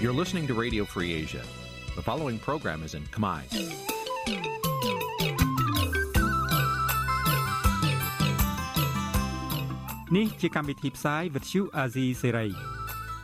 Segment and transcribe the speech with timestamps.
[0.00, 1.42] You're listening to Radio Free Asia.
[1.96, 3.42] The following program is in Khmer.
[10.10, 12.52] Nǐ chi càm bi tiệp xáy vệt chiu a zì sáy.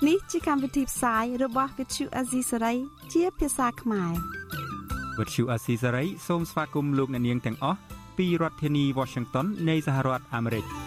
[0.08, 2.76] នេះជាកម្មវិធីផ្សាយរបស់ Vithu Azisari
[3.12, 4.12] ជាភាសាខ្មែរ
[5.18, 7.78] វត្តឈូអាស៊ីសេរីសូមស្វាគមន៍លោកអ្នកនាងទាំងអស់
[8.18, 10.83] ពីរដ្ឋធានី Washington នៃសហរដ្ឋអាមេរិក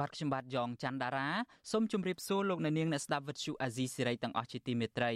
[0.00, 1.28] បាទខ្ញុំបាទយ៉ងច័ន្ទដារា
[1.70, 5.12] សូមជម្រាបសួរលោកអ្នកនាងអ្នកស្ដាប់វិទ្យុអាស៊ីសេរីទាំងអស់ជាទីមេត្រី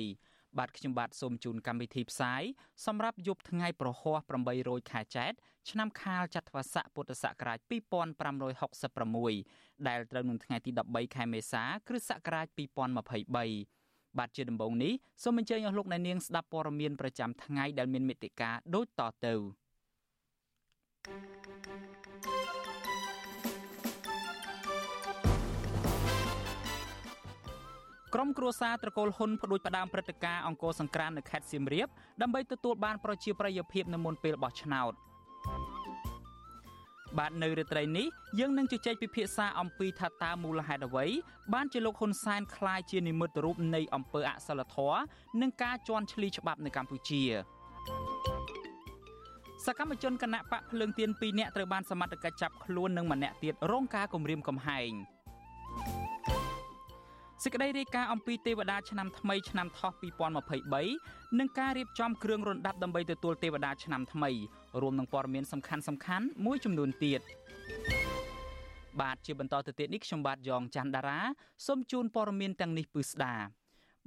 [0.58, 2.42] បាទខ្ញុំបាទសូមជូនកម្មវិធីផ្សាយ
[2.86, 4.16] សម្រាប់យប់ថ្ងៃប្រហោះ
[4.54, 5.32] 800ខែចែក
[5.70, 7.58] ឆ្នាំខាលចត្វាស័កពុទ្ធសករាជ
[8.52, 19.34] 2566ដែលត្រូវនឹងថ្ងៃទី13ខែមេសាគ្រិស្តសករាជ2023បាទជាដំបូងនេះសូមអញ្ជើញអស់លោកអ្នកនាងស្ដាប់ព័ត៌មានប្រចាំថ្ងៃដែលមានមេត្តាដូចតទៅ។
[28.14, 31.88] ក្រុមគ្រួសារត្រកូលហ៊ុនផ្ដួចផ្ដើមព្រឹត្តិការណ៍អង្គរសង្ក្រាននៅខេត្តសៀមរាប
[32.22, 34.92] ដើម្បីទទួលបានប្រជាប្រិយភាពនៅមុនពេលបោះឆ្នោត
[37.18, 38.06] បាទនៅរាត្រីនេះ
[38.38, 41.06] យើងនឹងជជែកពិភាក្សាអំពីថាតើមូលហេតុអ្វី
[41.54, 45.00] បានជាលោកហ៊ុនសែនក្លាយជានិមិត្តរូបនៃអំពើអសិលធម៌
[45.40, 47.22] និងការជន់ឈ្លីច្បាប់នៅកម្ពុជា
[49.66, 54.92] សកម្មជនគណៈបកភ្លើងទៀន2នាក់ត្រូវបានសមត្ថកិច្ចចាប់ខ្លួននិងម្នាក់ទៀតរងការគំរាមកំហែង
[57.44, 59.92] សេចក្តីរាយការណ៍អំពីទេវតាឆ្នាំថ្មីឆ្នាំថោះ
[60.64, 64.30] 2023និងការរៀបចំគ្រឿងរណ្ដាប់ដើម្បីទទួលទេវតាឆ្នាំថ្មី
[64.80, 67.20] រួមនឹងព័ត៌មានសំខាន់សំខាន់មួយចំនួនទៀត
[69.00, 71.20] បាទជាបន្តទៅទៀតនេះខ្ញុំបាទយ៉ងច័ន្ទដារា
[71.66, 73.34] សូមជូនព័ត៌មានទាំងនេះពឺស្ដា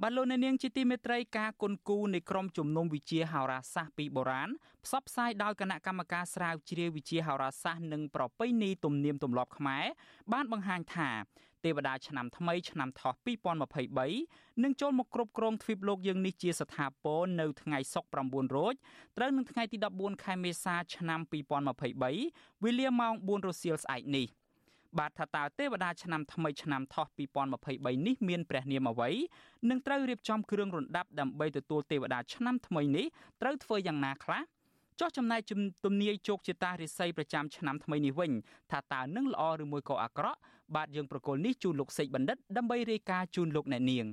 [0.02, 4.50] បាទលោកអ្នកនាងជាទីមេត្រីការគុនគូនៃក្រមជំនុំវិជាហោរាសាស្ត្រពីបុរាណ
[4.84, 9.84] ផ្សព្វផ្សាយដោយគណៈកម្មការស្រាវជ្រាវវិជាហោរាសាស្ត្រនិងប្រពៃណីទំនៀមទម្លាប់ខ្មែរ
[10.32, 11.10] បានបង្ហាញថា
[11.66, 13.14] ទេវតាឆ្នាំថ្មីឆ្នាំថោះ
[13.86, 18.74] 2023នឹងចូលមកគ្រប់គ្រងទ្វីបលោកយើងនេះជាស្ថាពរនៅថ្ងៃសុក្រ9រោច
[19.16, 21.20] ត្រូវនឹងថ្ងៃទី14ខែមេសាឆ្នាំ
[21.92, 24.26] 2023វេលាម៉ោង4រសៀលស្អែកនេះ
[24.98, 27.06] បាទថាតើទេវតាឆ្នាំថ្មីឆ្នាំថោះ
[27.56, 29.10] 2023នេះមានព្រះនាមអ្វី
[29.70, 33.06] និងត្រូវរៀបចំគ្រឿងរណ្ដាប់ដើម្បីទទួលទេវតាឆ្នាំថ្មីនេះ
[33.42, 34.40] ត្រូវធ្វើយ៉ាងណាខ្លះ
[35.00, 35.40] ចោះចំណែក
[35.84, 38.32] ទំនាយជោគជតារិស័យប្រចាំឆ្នាំថ្មីនេះវិញ
[38.70, 40.38] ថាតើនឹងល្អឬមួយក៏អាក្រក់
[40.74, 44.06] បាទយើងប្រកុលនេះជូនលោកសេកបណ្ឌិតដើម្បីរាយការណ៍ជូនលោកអ្នកនាង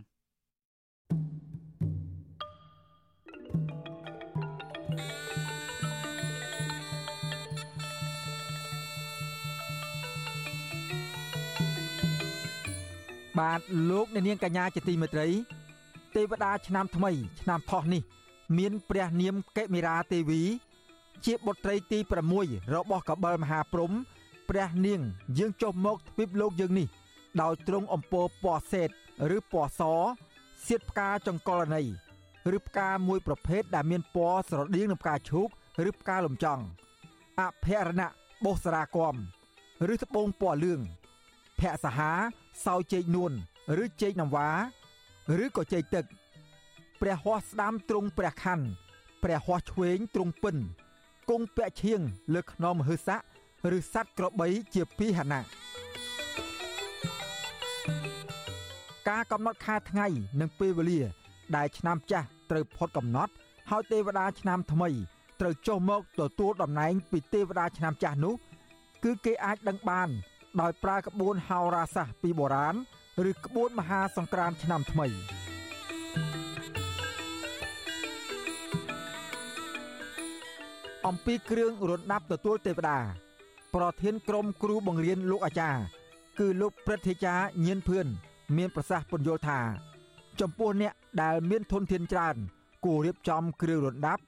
[13.39, 15.27] បាទលោកអ្នកនាងកញ្ញាជាទីមេត្រី
[16.15, 17.11] ទេវតាឆ្នាំថ្មី
[17.41, 18.03] ឆ្នាំថោះនេះ
[18.57, 20.41] មាន ព្រះនាមកេមិរាទេវី
[21.25, 21.99] ជាបុត្រីទី
[22.35, 23.91] 6របស់កបិលមហាព្រំ
[24.49, 25.01] ព្រះនាង
[25.37, 26.87] យើងចុះមកទ្វីបលោកយើងនេះ
[27.41, 28.89] ដោយទ្រង់អំពើពណ៌សេត
[29.35, 29.81] ឬពណ៌ស
[30.67, 31.87] សៀតផ្កាចង្កលន័យ
[32.57, 35.47] ឬផ្កាមួយប្រភេទដែលមានពណ៌ស្រដៀងនឹងផ្កាឈូក
[35.89, 36.63] ឬផ្កាលំចង់
[37.39, 38.07] អភរណៈ
[38.43, 39.15] បុស្រាគម
[39.93, 40.79] ឬត្បូងពណ៌លឿង
[41.59, 42.11] ភ័សហា
[42.65, 43.31] សោចេកនួន
[43.83, 44.49] ឬចេកណាំវ៉ា
[45.43, 46.05] ឬក៏ចេកទឹក
[47.01, 48.59] ព្រះហស្ថស្ដាំទ្រង់ព្រះខ័ន
[49.23, 50.57] ព្រះហស្ថឆ្វេងទ្រង់ពិន
[51.29, 52.01] គង់ពាក់ឈៀង
[52.33, 53.21] លើខ្នងមហឺស័ក
[53.77, 55.41] ឬសត្វក្របីជាពីហណៈ
[59.09, 60.07] ការកំណត់ខែថ្ងៃ
[60.39, 61.01] និងពេលវេលា
[61.55, 63.31] ដែលឆ្នាំចាស់ត្រូវផុតកំណត់
[63.69, 64.89] ហើយទេវតាឆ្នាំថ្មី
[65.39, 68.33] ត្រូវចុះមកទទួលតំណែងពីទេវតាឆ្នាំចាស់នោះ
[69.03, 70.09] គឺគេអាចដឹងបាន
[70.61, 72.75] ដោយប្រើក្បួនហោរាសាស្ត្រពីបុរាណ
[73.29, 75.07] ឬក្បួនមហាសង្ក្រាន្តឆ្នាំថ្មី
[81.07, 82.99] អំពីគ្រឿងរណ្ដាប់ទទួលទេវតា
[83.75, 85.81] ប្រធានក្រុមគ្រូបង្រៀនលោកអាចារ្យ
[86.39, 88.07] គឺលោកព្រឹទ្ធាចារ្យញៀនភឿន
[88.57, 89.59] មានប្រសាសន៍ពន្យល់ថា
[90.39, 92.35] ចំពោះអ្នកដែលមានធនធានច្រើន
[92.85, 94.23] គួររៀបចំគ្រឿងរណ្ដាប់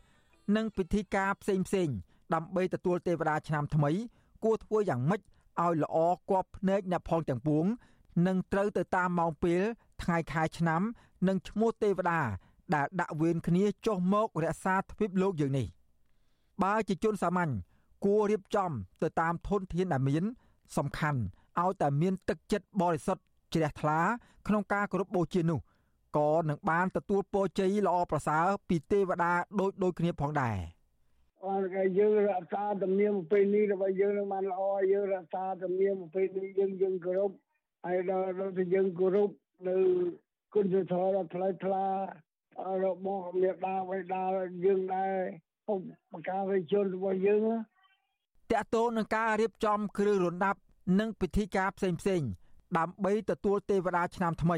[0.55, 1.89] និងពិធីការផ្សេងផ្សេង
[2.33, 3.91] ដើម្បីទទួលទេវតាឆ្នាំថ្មី
[4.43, 5.21] គួរធ្វើយ៉ាងម៉េច
[5.63, 5.97] ឲ្យល្អ
[6.29, 7.65] គប់ភ្នែកអ្នកផងទាំងពួង
[8.27, 9.61] និងត្រូវទៅតាមម៉ោងពេល
[10.03, 10.81] ថ្ងៃខែឆ្នាំ
[11.27, 12.21] និងឈ្មោះទេវតា
[12.75, 15.67] ដែលដាក់វេនគ្នាចុះមករក្សាទ្វីបលោកយើងនេះ
[16.63, 17.51] បើជាជនសាមញ្ញ
[18.05, 18.71] គួររៀបចំ
[19.03, 20.23] ទៅតាមធនធានដែលមាន
[20.77, 21.19] សំខាន់
[21.61, 23.23] ឲ្យតែមានទឹកចិត្តបរិសុទ្ធ
[23.53, 23.99] ជ្រះថ្លា
[24.47, 25.59] ក្នុងការគោរពបូជានោះ
[26.17, 30.57] ក៏នឹងបានទទួលពរជ័យល្អប្រសើរពីទេវតាដូចដូចគ្នាផងដែរ
[31.45, 34.61] អរគុណយើងរក្សាទំនៀមពេលនេះរបស់យើងនឹងបានល្អ
[34.91, 37.31] យើងរក្សាទំនៀមពេលនេះយើងយើងគោរព
[37.85, 39.29] ហើយដល់ដល់ទៅយើងគោរព
[39.67, 39.75] នៅ
[40.53, 41.85] គុណធម៌ដ៏ថ្លៃថ្លា
[42.85, 44.23] របស់មេដាបៃតា
[44.65, 45.15] យើងដែរ
[45.73, 45.75] ឧ
[46.13, 47.47] បការៈជនរបស់យើង
[48.51, 50.59] តកតោនឹងការរៀបចំគ្រឿងរណ្ដាប់
[50.99, 52.21] និងពិធីការផ្សេងផ្សេង
[52.77, 54.57] ដើម្បីទទួលទេវតាឆ្នាំថ្មី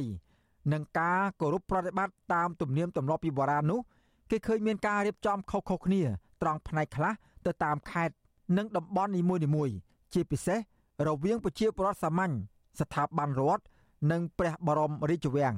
[0.74, 3.80] និងការគោរពប្រតិបត្តិតាមទំនៀមទម្លាប់ពីបុរាណនោះ
[4.32, 6.02] គេឃើញមានការរៀបចំខុសៗគ្នា
[6.42, 7.14] ត្រង់ផ្នែកខ្លះ
[7.46, 8.16] ទៅតាមខេត្ត
[8.58, 9.22] និងតំបន់នី
[9.56, 9.76] មួយៗ
[10.14, 10.60] ជាពិសេស
[11.08, 12.34] រវាងប្រជាពលរដ្ឋសាមញ្ញ
[12.80, 13.64] ស្ថាប័នរដ្ឋ
[14.12, 15.56] និងព្រះបរមរាជវាំង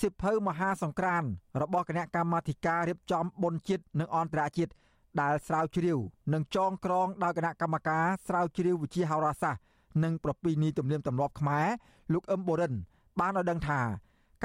[0.00, 1.24] សិភៅមហាសង្ក្រាន
[1.62, 4.72] របស់គណៈកម្មាធិការរៀបចំបុណ្យជាតិនិងអន្តរជាតិ
[5.20, 5.98] ដែលស្រាវជ្រាវ
[6.34, 9.62] និងចងក្រងដោយគណៈកម្មការស្រាវជ្រាវវិទ្យាហោរាសាស្ត្រ
[10.04, 11.66] និងប្រពៃណីទំនៀមទម្លាប់ខ្មែរ
[12.12, 12.74] លោកអឹមបូរិន
[13.20, 13.80] បានឲ្យដឹងថា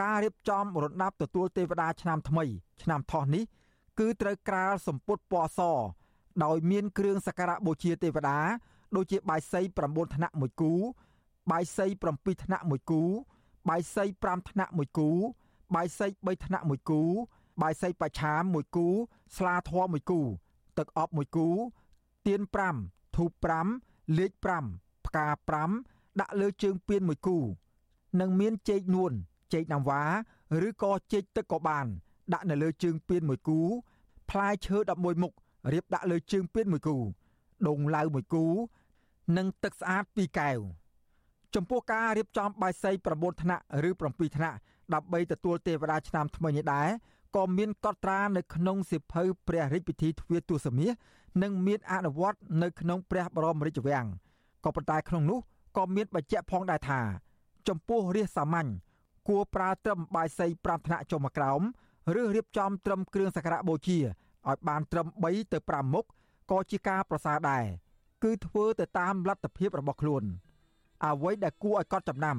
[0.01, 2.43] ការរៀបចំរណ្ដាប់ទទួលទេវតាឆ្នាំថ្មី
[2.81, 3.43] ឆ្នាំថោះនេះ
[3.99, 5.59] គឺត្រូវក្រាលសម្ពុតពណ៌ស
[6.43, 8.39] ដោយមានគ្រឿងសក្ការៈបូជាទេវតា
[8.95, 10.73] ដូចជាបាយសី9ថ្នាក់មួយគូ
[11.51, 11.85] បាយសី
[12.15, 13.01] 7ថ្នាក់មួយគូ
[13.69, 15.09] បាយសី5ថ្នាក់មួយគូ
[15.75, 17.01] បាយសី3ថ្នាក់មួយគូ
[17.61, 18.87] បាយសីបច្ឆាមមួយគូ
[19.37, 20.21] ស្លាធម៌មួយគូ
[20.77, 21.47] ទឹកអប់មួយគូ
[22.27, 22.41] ទៀន
[22.79, 23.31] 5ធូប
[23.75, 24.31] 5លេខ
[24.69, 25.27] 5ផ្កា
[25.69, 27.37] 5ដាក់លើជើងពៀនមួយគូ
[28.19, 29.11] និងមានចេកនួន
[29.53, 30.03] ចេកណាំវ៉ា
[30.67, 31.85] ឬក៏ចេកទឹកក៏បាន
[32.33, 33.59] ដាក់នៅលើជើងពៀនមួយគូ
[34.29, 35.33] ផ្លែឈើ11មុខ
[35.73, 36.97] រៀបដាក់លើជើងពៀនមួយគូ
[37.67, 38.45] ដងឡៅមួយគូ
[39.37, 40.59] និងទឹកស្អាត2កែវ
[41.55, 44.57] ចំពោះការរៀបចំបាយសី9ថ្នាក់ឬ7ថ្នាក់
[44.93, 46.89] ដើម្បីទទួលទេវតាឆ្នាំថ្មីនេះដែរ
[47.35, 50.91] ក៏មានកត់ត្រានៅក្នុងសិភៅព្រះរាជពិធីទ្វារទសមាស
[51.43, 54.05] និងមានអនុវត្តនៅក្នុងព្រះបរមរាជវាំង
[54.65, 55.39] ក៏ប៉ុន្តែក្នុងនោះ
[55.77, 57.01] ក៏មានបញ្ជាក់ផងដែរថា
[57.67, 58.69] ចំពោះរាជសាមញ្ញ
[59.27, 61.61] គួរប្រើត្រឹមបាយសី5ថ្នាក់ចុះមកក្រោម
[62.19, 66.05] ឬរៀបចំត្រឹមគ្រឿងសក្ការៈបូជាឲ្យបានត្រឹម3ទៅ5មុខ
[66.51, 67.63] ក៏ជាការប្រសើរដែរ
[68.23, 70.23] គឺធ្វើទៅតាមលទ្ធភាពរបស់ខ្លួន
[71.05, 72.37] អ្វីដែលគួរឲ្យកត់ចំណាំ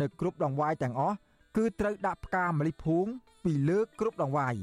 [0.00, 1.16] នៅគ្រប់ដងវាយទាំងអស់
[1.56, 3.06] គឺត្រូវដាក់ផ្កាម្លិះភួង
[3.44, 4.54] ពីលើគ្រប់ដងវាយ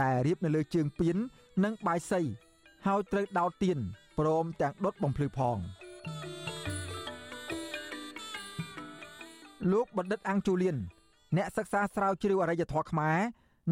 [0.00, 1.16] ដែលរៀបនៅលើជើងពៀន
[1.64, 2.20] និងបាយសី
[2.86, 3.78] ហើយត្រូវដោតទៀន
[4.18, 5.56] ព្រមទាំងដុតបំភ្លឺផង
[9.72, 10.76] លោកបណ្ឌិតអង្គជូលៀន
[11.36, 13.18] អ្នកសិក្សាស្រាវជ្រាវអរិយធម៌ខ្មែរ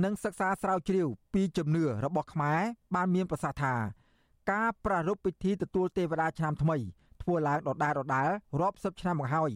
[0.05, 2.61] និងសិក្សាស្រាវជ្រាវពីជំនឿរបស់ខ្មែរ
[2.94, 3.75] បានមានប្រសាសន៍ថា
[4.50, 6.76] ការប្រារព្ធពិធីទទួលទេវតាឆ្នាំថ្មី
[7.23, 8.29] ធ្វើឡើងដដែលដដែល
[8.61, 9.50] រាប់សិបឆ្នាំមកហើយ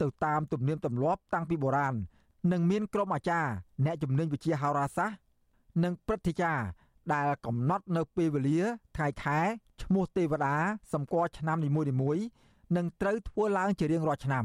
[0.00, 1.94] ទៅតាមទំនៀមទម្លាប់តាំងពីបុរាណ
[2.52, 3.50] និងមានក្រុមអាចារ្យ
[3.84, 5.18] អ្នកជំនាញវិទ្យាហោរាសាស្ត្រ
[5.84, 6.64] និងព្រឹទ្ធាចារ្យ
[7.12, 8.60] ដែលកំណត់នៅពេលវេលា
[8.96, 9.38] ថ្ងៃខែ
[9.82, 10.54] ឈ្មោះទេវតា
[10.92, 12.22] សម្គាល់ឆ្នាំនីមួយៗ
[12.76, 14.44] នឹងត្រូវធ្វើឡើងជារៀងរាល់ឆ្នាំ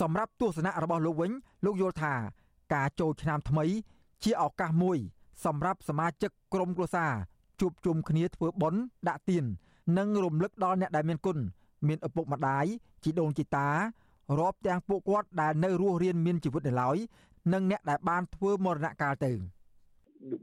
[0.00, 1.30] សម្រាប់ទស្សនៈរបស់លោកវិញ
[1.64, 2.14] លោកយល់ថា
[2.74, 3.64] ការចូលឆ្នាំថ្មី
[4.24, 4.98] ជាឱកាសមួយ
[5.44, 7.12] សម្រាប់សមាជិកក្រុមគ្រួសារ
[7.60, 9.44] ជួបជុំគ្នាធ្វើបុណ្យដាក់ទាន
[9.98, 11.38] និងរំលឹកដល់អ្នកដែលមានគុណ
[11.86, 12.64] មានឪពុកម្ដាយ
[13.04, 13.68] ជីដូនជីតា
[14.38, 16.96] រាប់ទាំងពួកគាត់ដែលនៅរស់រានមានជីវិតនៅឡើយ
[17.52, 19.32] និងអ្នកដែលបានធ្វើមរណកាលទៅ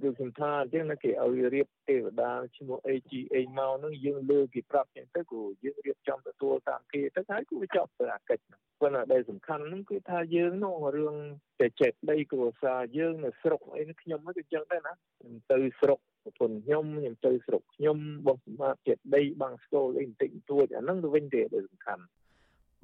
[0.03, 11.15] ដូចខ្ញុំថាអញ្ចឹងគេឲ្យរៀបទេវតាឈ្មោះ AGA មកហ្នឹងយើងលើគេប្រាប់អញ្ចឹងទៅក៏យើងរៀបចំទទួលតាមគេទៅហើយគឺវាចប់ទៅអាកិច្ចហ្នឹងប៉ុន្តែដែលសំខាន់ហ្នឹងគឺថាយើងនោះរឿង
[11.59, 17.97] តែចេះដីគ្រួសារយើងនៅស្រុកអីខ្ញុំហ្នឹងគឺអញ្ចឹងដែរណាខ្ញុំទៅស្រុកប្រពន្ធខ្ញុំខ្ញុំទៅស្រុកខ្ញុំ
[18.27, 22.03] បោះសម្បត្តិចិត្តដីបាំងស្គលអីបន្តិចបន្តួចអាហ្នឹងទៅវិញទេដែលសំខាន់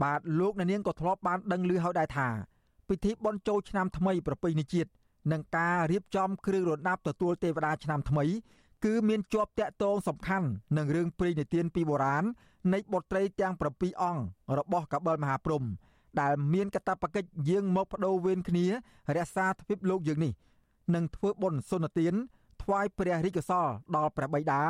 [0.02, 2.28] បាទលោកអ្នកនាងក៏ធ្លាប់បានដឹងឮហើយដែរថា
[2.90, 4.90] ពិធីបុណ្យចូលឆ្នាំថ្មីប្រពៃណីជាតិ
[5.32, 8.26] និងការរៀបចំគ្រឿងរណ្ដាប់ទទួលទេវតាឆ្នាំថ្មី
[8.86, 12.24] គឺមានជាប់តាក់ទងសំខាន់នឹងរឿងព្រេងនិទានពីបុរាណ
[12.74, 14.24] នៃបុត្រីទាំង7អង្គ
[14.58, 15.68] របស់កបិលមហាព្រហ្ម
[16.22, 18.66] ដែលមានកាតព្វកិច្ចយាងមកបដូរវេនគ្នា
[19.16, 20.34] រក្សាទ្វីបលោកយើងនេះ
[20.96, 22.14] និងធ្វើបុណ្យសុនទាន
[22.64, 24.62] ថ្វាយព្រះរាជកុសលដល់ព្រះបិតា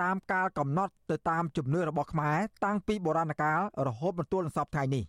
[0.00, 5.04] តាមកាលកំណត់ទៅតាមជំនឿរបស់ខ្មែរតាំងពីបុរាណកាលរហូតមកទល់នឹងសពថ្ងៃនេះ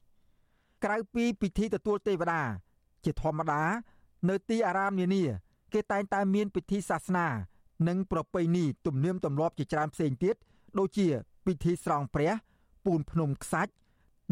[0.83, 2.41] ក្រៅពីពិធីទទួលទេវតា
[3.05, 3.61] ជាធម្មតា
[4.29, 5.23] នៅទីអារាមនានា
[5.73, 7.27] គេតែងតែមានពិធីសាសនា
[7.87, 10.35] និងប្រពៃណីទំនៀមទម្លាប់ជាច្រើនផ្សេងទៀត
[10.79, 11.07] ដូចជា
[11.45, 12.31] ពិធីស្រង់ព្រះ
[12.85, 13.71] ពូនភ្នំខ្សាច់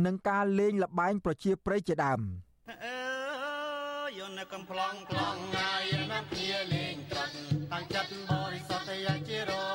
[0.06, 2.20] និងការលេងល្បែងប្រជាប្រិយជាដើម
[2.86, 2.98] អើ
[4.18, 7.34] យនៅកំ plong plong ហើយណាស់គ្នាលេងត្រាត់
[7.72, 9.75] តាំងចិត្តបរិសុទ្ធយាជារបានខ្មែ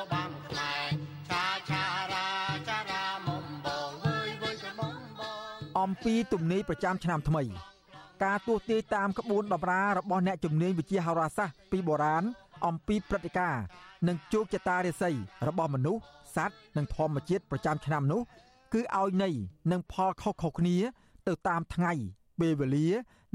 [6.05, 7.43] ពីទំនេរប្រចាំឆ្នាំថ្មី
[8.23, 12.23] ការទស្សន៍ទាយតាមក្បួនតម្រារបស់អ្នកជំនាញវិទ្យាហោរាសាស្ត្រពីបុរាណ
[12.65, 13.63] អំពីព្រឹត្តិការណ៍
[14.07, 15.11] និងជោគជតារាសី
[15.47, 16.01] របស់មនុស្ស
[16.35, 18.21] សត្វនិងធម្មជាតិប្រចាំឆ្នាំនោះ
[18.73, 19.35] គឺឲ្យន័យ
[19.71, 20.77] និងផលខុសៗគ្នា
[21.27, 21.93] ទៅតាមថ្ងៃ
[22.39, 22.87] ពេលវេលា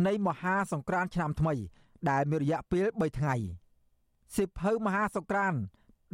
[0.06, 1.54] នៃមហាសង្ក្រាន្តឆ្នាំថ្មី
[2.10, 3.34] ដែលមានរយៈពេល3ថ្ងៃ
[4.36, 5.58] សិភៅមហាសង្ក្រាន្ត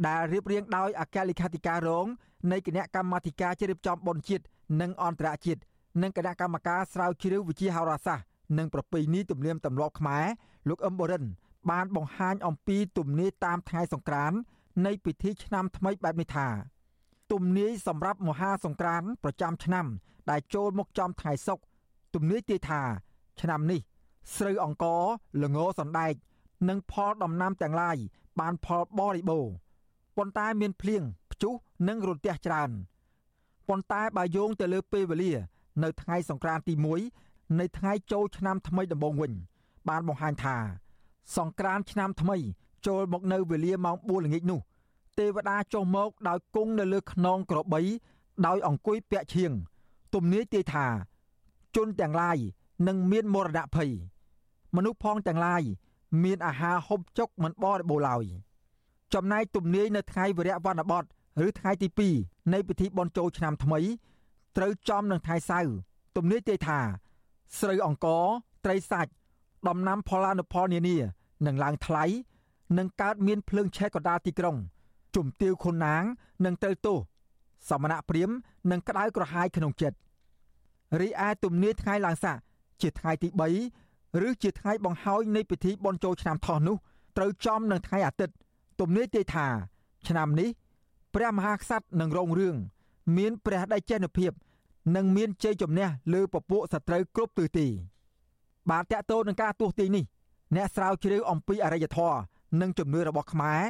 [0.07, 2.05] ដែលរៀបរៀងដោយអគ្គលេខាធិការរង
[2.51, 4.43] នៃគណៈកម្មាធិការជ្រៀបចំបុណ្យជាតិ
[4.81, 5.61] និងអន្តរជាតិ
[6.01, 8.25] និងគណៈកម្មការស្រាវជ្រាវវិទ្យាហោរាសាស្ត្រ
[8.57, 10.25] និងប្រពៃណីទំនៀមទម្លាប់ខ្មែរ
[10.69, 11.23] លោកអឹមបូរិន
[11.71, 14.37] បានបង្ហាញអំពីទំនាយតាមថ្ងៃសង្ក្រាន្ត
[14.85, 16.47] នៃពិធីឆ្នាំថ្មីបែបនេះថា
[17.31, 19.85] ទំនាយសម្រាប់មហាសង្ក្រាន្តប្រចាំឆ្នាំ
[20.29, 21.63] ដែលចូលមកចំថ្ងៃសុក្រ
[22.13, 22.81] ទំនាយទាយថា
[23.41, 23.81] ឆ្នាំនេះ
[24.35, 25.03] ស្រូវអង្ករ
[25.43, 26.13] ល្ងសណ្ដែក
[26.69, 27.97] និងផលដំណាំទាំងឡាយ
[28.39, 29.53] បានផលបរិបូរណ៍
[30.17, 31.53] ប៉ុន្តែមានភ្លៀងព្យុះ
[31.87, 32.69] និងរន្ទះច្រើន
[33.67, 35.33] ប៉ុន្តែបើយោងទៅលើពេលវេលា
[35.83, 36.73] នៅថ្ងៃសង្ក្រាន្តទី
[37.15, 39.31] 1នៃថ្ងៃចូលឆ្នាំថ្មីដំបូងវិញ
[39.89, 40.57] បានបង្ហាញថា
[41.37, 42.37] សង្ក្រាន្តឆ្នាំថ្មី
[42.87, 44.59] ចូលមកនៅវេលាម៉ោង4ល្ងាចនោះ
[45.19, 47.81] ទេវតាចុះមកដោយគង់នៅលើខ្នងក្របី
[48.47, 49.51] ដោយអង្គុយពាក់ឈៀង
[50.13, 50.87] ទំនាយទាយថា
[51.75, 52.37] ជនទាំងឡាយ
[52.87, 53.91] នឹងមានមរណភ័យ
[54.75, 55.63] មនុស្សផងទាំងឡាយ
[56.23, 58.25] មានអាហារហូបចុកមិនបរិបូរឡើយ
[59.13, 61.03] ចំណែកទំនាយនៅថ្ងៃវរៈវណ្ណបត
[61.45, 61.87] ឬថ្ងៃទី
[62.19, 63.79] 2នៃពិធីបុណ្យចូលឆ្នាំថ្មី
[64.57, 65.75] ត្រូវចំនឹងថ្ងៃសៅរ៍
[66.15, 66.79] ទំនាយទេថា
[67.59, 68.25] ស្រូវអង្ករ
[68.65, 69.11] ត្រីសាច់
[69.67, 70.97] ដំណាំផលអនុផលនានា
[71.45, 72.03] នឹងឡើងថ្លៃ
[72.77, 74.57] នឹងកើតមានភ្លើងឆេះកណ្ដាលទីក្រុង
[75.15, 76.03] ជំទាវខុនណាង
[76.45, 76.97] នឹងត្រូវទោស
[77.69, 78.29] សមណៈព្រាម
[78.71, 79.97] នឹងក្តៅក្រហាយក្នុងចិត្ត
[80.99, 82.37] រីឯទំនាយថ្ងៃឡើងស័ក
[82.81, 83.29] ជាថ្ងៃទី
[83.75, 86.77] 3ឬជាថ្ងៃបង្ហើយនៃពិធីបុណ្យចូលឆ្នាំថោះនោះ
[87.17, 88.35] ត្រូវចំនឹងថ្ងៃអាទិត្យ
[88.79, 89.47] ទំនាយទេថា
[90.07, 90.49] ឆ្នាំនេះ
[91.15, 92.55] ព្រះមហាក្សត្រនឹងរងរឿង
[93.17, 94.31] មានព្រះដៃចេះនភាព
[94.95, 97.67] និងមានជ័យជំនះលើពពួកសត្រូវគ្រប់ទិសទី
[98.69, 100.03] បាទតកតោនឹងការទស្សន៍ទីនេះ
[100.55, 102.19] អ្នកស្រាវជ្រាវអំពីអរិយធម៌
[102.61, 103.61] និងជំនឿរបស់ខ្មែរ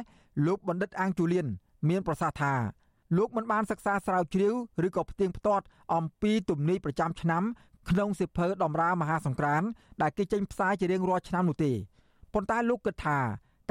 [0.46, 1.46] លោកបណ្ឌិតអាងជូលៀន
[1.88, 2.54] មានប្រសាសន៍ថា
[3.16, 4.54] លោកមិនបានសិក្សាស្រាវជ្រាវ
[4.86, 5.64] ឬក៏ផ្ទៀងផ្ទាត់
[5.94, 7.42] អំពីទំនាយប្រចាំឆ្នាំ
[7.90, 9.62] ក្នុងសិភើដំរាមហាសង្ក្រាន
[10.02, 11.72] ដែលគេចេញផ្សាយជារៀងរាល់ឆ្នាំនោះទេ
[12.32, 13.18] ប៉ុន្តែលោកគិតថា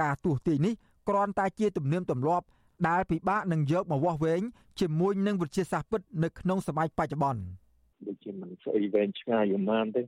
[0.01, 0.73] ការទស្សន៍ទីនេះ
[1.09, 2.45] គ្រាន់តែជាទំនៀមទម្លាប់
[2.87, 4.41] ដែលពិបាកនឹងយកមកវាស់វែង
[4.79, 7.41] ជាមួយនឹងវិទ្យាសាស្ត្រពិតនៅក្នុងសម័យបច្ចុប្បន្ន
[8.07, 10.01] ដូចជាមិនស្អីវែងឆ្ងាយប៉ុន្មានទេ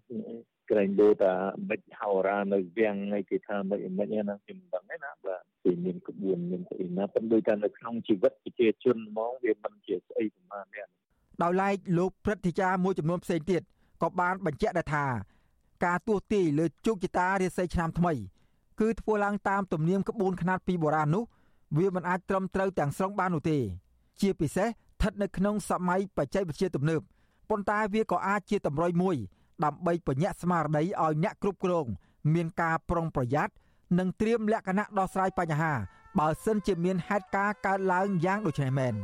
[0.72, 1.34] ក្រែងដូចថា
[1.70, 10.82] មិនហោរានៅវាំងឯគេថាមិនមិនហ្នឹងខ្ញុំមិនដឹងទេណាបាទពីមានក្បួនមានស្អីណាប៉ុន្តែថានៅក្នុងជីវិតប្រជាជនហ្មងវាមិនជាស្អីប៉ុន្មានទេ
[11.44, 13.62] ដោយឡែកលោកព្រឹទ្ធាចារ្យមួយចំនួនផ្សេងទៀត
[14.04, 15.06] ក៏បានបញ្ជាក់ដែរថា
[15.86, 18.14] ការទស្សន៍ទាយលើជោគជតារាសីឆ្នាំថ្មី
[18.80, 21.24] គឺធ្វើឡើងតាមទំនៀមក្បួនខ្នាតពីបុរាណនោះ
[21.78, 23.58] វាមិនអាចត្រឹមត្រូវទាំងស្រុងបាននោះទេ
[24.22, 27.02] ជាពិសេសស្ថិតនៅក្នុងសម័យបច្ចេកវិទ្យាទំនើប
[27.50, 29.16] ប៉ុន្តែវាក៏អាចជាតម្រុយមួយ
[29.64, 31.86] ដើម្បីបញ្ញាក់ស្មារតីឲ្យអ្នកគ្រប់គ្រង
[32.34, 33.54] មានការប្រុងប្រយ័ត្ន
[34.00, 35.74] និងត្រៀមលក្ខណៈដោះស្រាយបញ្ហា
[36.20, 38.96] បើសិនជាមានហេតុការណ៍កើតឡើងយ៉ាងដូចនេះមែន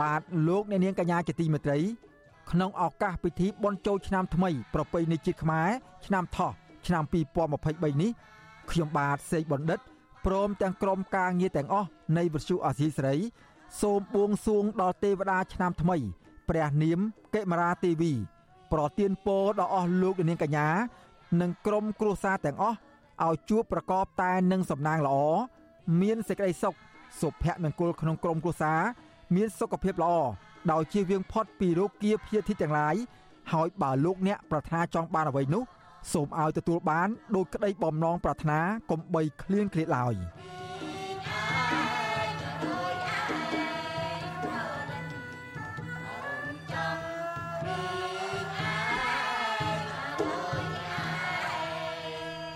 [0.00, 1.78] បាទលោកអ្នកនាងកញ្ញាជាទីមេត្រី
[2.50, 5.68] ក្នុងឱកាសពិធីបុណ្យចូលឆ្នាំថ្មី ប្រពៃណីជាតិខ្មែរ
[6.06, 6.52] ឆ្នាំថោះ
[6.86, 7.02] ឆ្នាំ
[7.52, 8.10] 2023នេះ
[8.70, 9.80] ខ្ញុំបាទសេកបណ្ឌិត
[10.26, 13.16] ព្រមទាំងក្រុមការងារទាំងអស់នៃវិទ្យុអាស៊ីសេរី
[13.80, 15.96] សូមបួងសួងដល់ទេវតាឆ្នាំថ្មី
[16.48, 16.98] ព្រះនាម
[17.34, 18.12] កេមរាទេវី
[18.72, 20.68] ប្រទានពរដល់អស់លោកនាងកញ្ញា
[21.40, 22.76] និងក្រុមគ្រួសារទាំងអស់
[23.26, 25.18] ឲ្យជួបប្រកបតែនឹងសំណាងល្អ
[26.00, 26.74] មានសេចក្តីសុខ
[27.20, 28.80] សុភមង្គលក្នុងក្រុមគ្រួសារ
[29.34, 30.14] មានសុខភាពល្អ
[30.72, 32.96] ដោយជៀសវាងផុតពីរោគាព្យាធិទាំងឡាយ
[33.52, 35.62] ហើយបើលោកអ្នកប្រាថ្នាចង់បានអ្វីនោះ
[36.12, 40.14] សូមឲ្យទទួលបានដោយក្តីបំណងប្រាថ្នាកុំបីឃ្លានឃ្លាតឡើយ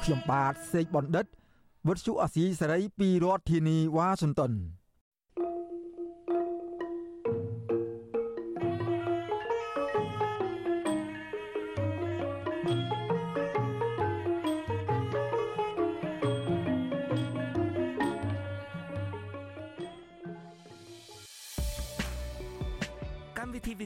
[0.02, 1.26] ខ្ញុំបាទសេកបណ្ឌិត
[1.86, 4.52] វុទ្ធុអាស៊ីសេរីពីរដ្ឋធានីវ៉ាស៊ីនតោន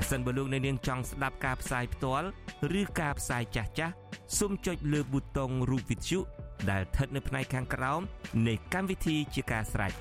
[0.00, 2.26] ប្រសិនបើលោកអ្នកនាងចង់ស្ដាប់ការផ្សាយផ្ទាល់
[2.80, 3.94] ឬការផ្សាយចាស់ចាស់
[4.38, 6.18] សូមចុចលើប៊ូតុងរូបវិទ្យុ
[6.70, 8.00] ដែលស្ថិតនៅផ្នែកខាងក្រោម
[8.46, 9.92] នៃកម្មវិធីជាការស្ដាយ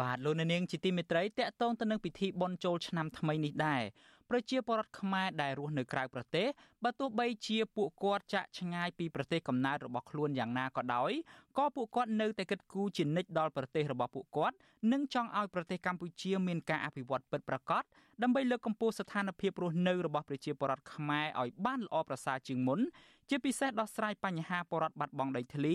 [0.00, 3.82] បាទលោកនាងជាទីមេត្រីតកតងទៅនឹងពិធីបុណ្យចូលឆ្នាំថ្មីនេះដែរ
[4.30, 6.46] ប្រជាពលរដ្ឋខ្មែរដែលរស់នៅក្រៅប្រទេស
[6.84, 11.12] បើទោះបីជាពួកគាត់ចាក់ឆ្ងាយពីប្រទេសកំណើតរបស់ខ្លួនយ៉ាងណាក៏ដោយ
[11.58, 14.56] ក៏ពួកគាត់នៅតែគិតគូរជានិច្ចដល់ប្រទេសរបស់ពួកគាត់
[14.92, 17.82] និងចង់ឲ្យប្រទេសកម្ពុជាមានការអភិវឌ្ឍពិតប្រាកដ
[18.22, 22.80] ដើម្បីលើកកម្ពស់ស្ថានភាពរស់នៅរបស់ប្រជាពលរដ្ឋខ្មែរឲ្យបានល្អប្រសើរជាងមុន
[23.28, 25.74] ជាពិសេសដោះស្រាយបញ្ហាពលរដ្ឋបាត់បង់ដីធ្លី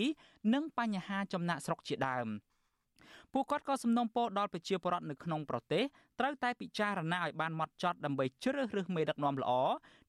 [0.54, 2.28] និងបញ្ហាចំណាក់ស្រុកជាដើម។
[3.34, 5.84] ពួកគាត់ក៏សំណូមពរដល់ប្រជាពលរដ្ឋនៅក្នុងប្រទេស
[6.20, 9.52] ត្រូវតែពិចារណាឲ្យបានម៉ត់ចត់ដើម្បីជ្រើសរើសមេដឹកនាំល្អ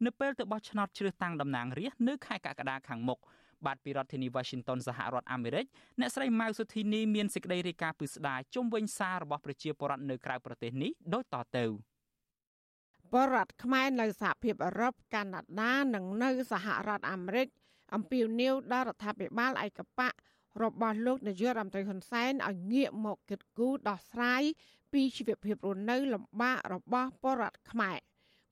[0.05, 3.19] នៅពេលទៅបោះឆ្នោតជ្រើសតាំងតំណាងរាស្ត្រនៅខែកក្កដាខាងមុខ
[3.65, 5.65] បាទពីរដ្ឋធានី Washington សហរដ្ឋអាមេរិក
[5.99, 11.65] អ្នកស្រីម៉ៅសុធីនីមានសេចក្តីរាយការណ៍ពីស្ដារជុំវិញសាររបស់ប្រជាពលរដ្ឋនៅក្រៅប្រទេសនេះដូចតទៅ
[13.13, 17.47] បរដ្ឋខ្មែរនៅសហភាពអឺរ៉ុបកាណាដានិងនៅសហរដ្ឋអាមេរិក
[17.95, 20.13] អំពាវនាវដល់រដ្ឋាភិបាលឯកបក
[20.61, 24.43] របស់លោកនាយករដ្ឋមន្ត្រីហ៊ុនសែនឲ្យងាកមកគិតគូរដោះស្រាយ
[24.91, 27.97] ពីជីវភាពរស់នៅលំបាករបស់ពលរដ្ឋខ្មែរ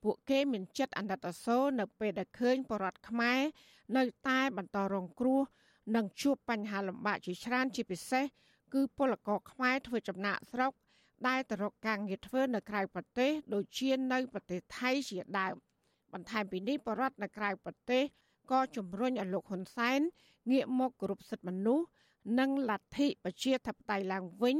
[0.03, 3.41] ពួកគេមានចិត្តអាណិតអាសូរនៅពេលដែលឃើញពលរដ្ឋខ្មែរ
[3.97, 5.41] នៅតែបន្តរងគ្រោះ
[5.95, 8.25] និងជួបបញ្ហាលំបាកជាច្រើនជាពិសេស
[8.73, 10.71] គឺពលករខ្មែរធ្វើចំណាក់ស្រុក
[11.27, 15.55] ដែលទៅរកការងារធ្វើនៅក្រៅប្រទេស ដូចជានៅប្រទេសថៃជាដើម
[16.13, 18.03] បន្ថែមពីនេះបរដ្ឋនៅក្រៅប្រទេស
[18.51, 19.99] ក៏ជំរុញឲ្យលោកហ៊ុនសែន
[20.49, 21.85] ងាកមកគោរពសិទ្ធិមនុស្ស
[22.39, 24.57] និងលទ្ធិប្រជាធិបតេយ្យឡើងវិញ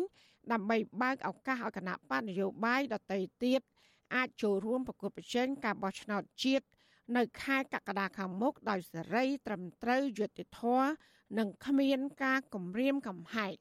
[0.51, 3.61] ដើម្បីបើកឱកាសឲ្យគណៈបកនយោបាយដទៃទៀត
[4.15, 6.65] អាចចូលរួមប្រគល់ប្រជែងការបោះឆ្នោតជាតិ
[7.17, 10.89] នៅខែកក្កដាខាងមុខដោយសេរី ត្រឹមត្រូវយុត្តិធម៌
[11.38, 13.53] និងគ្មានការគំរាមកំហែង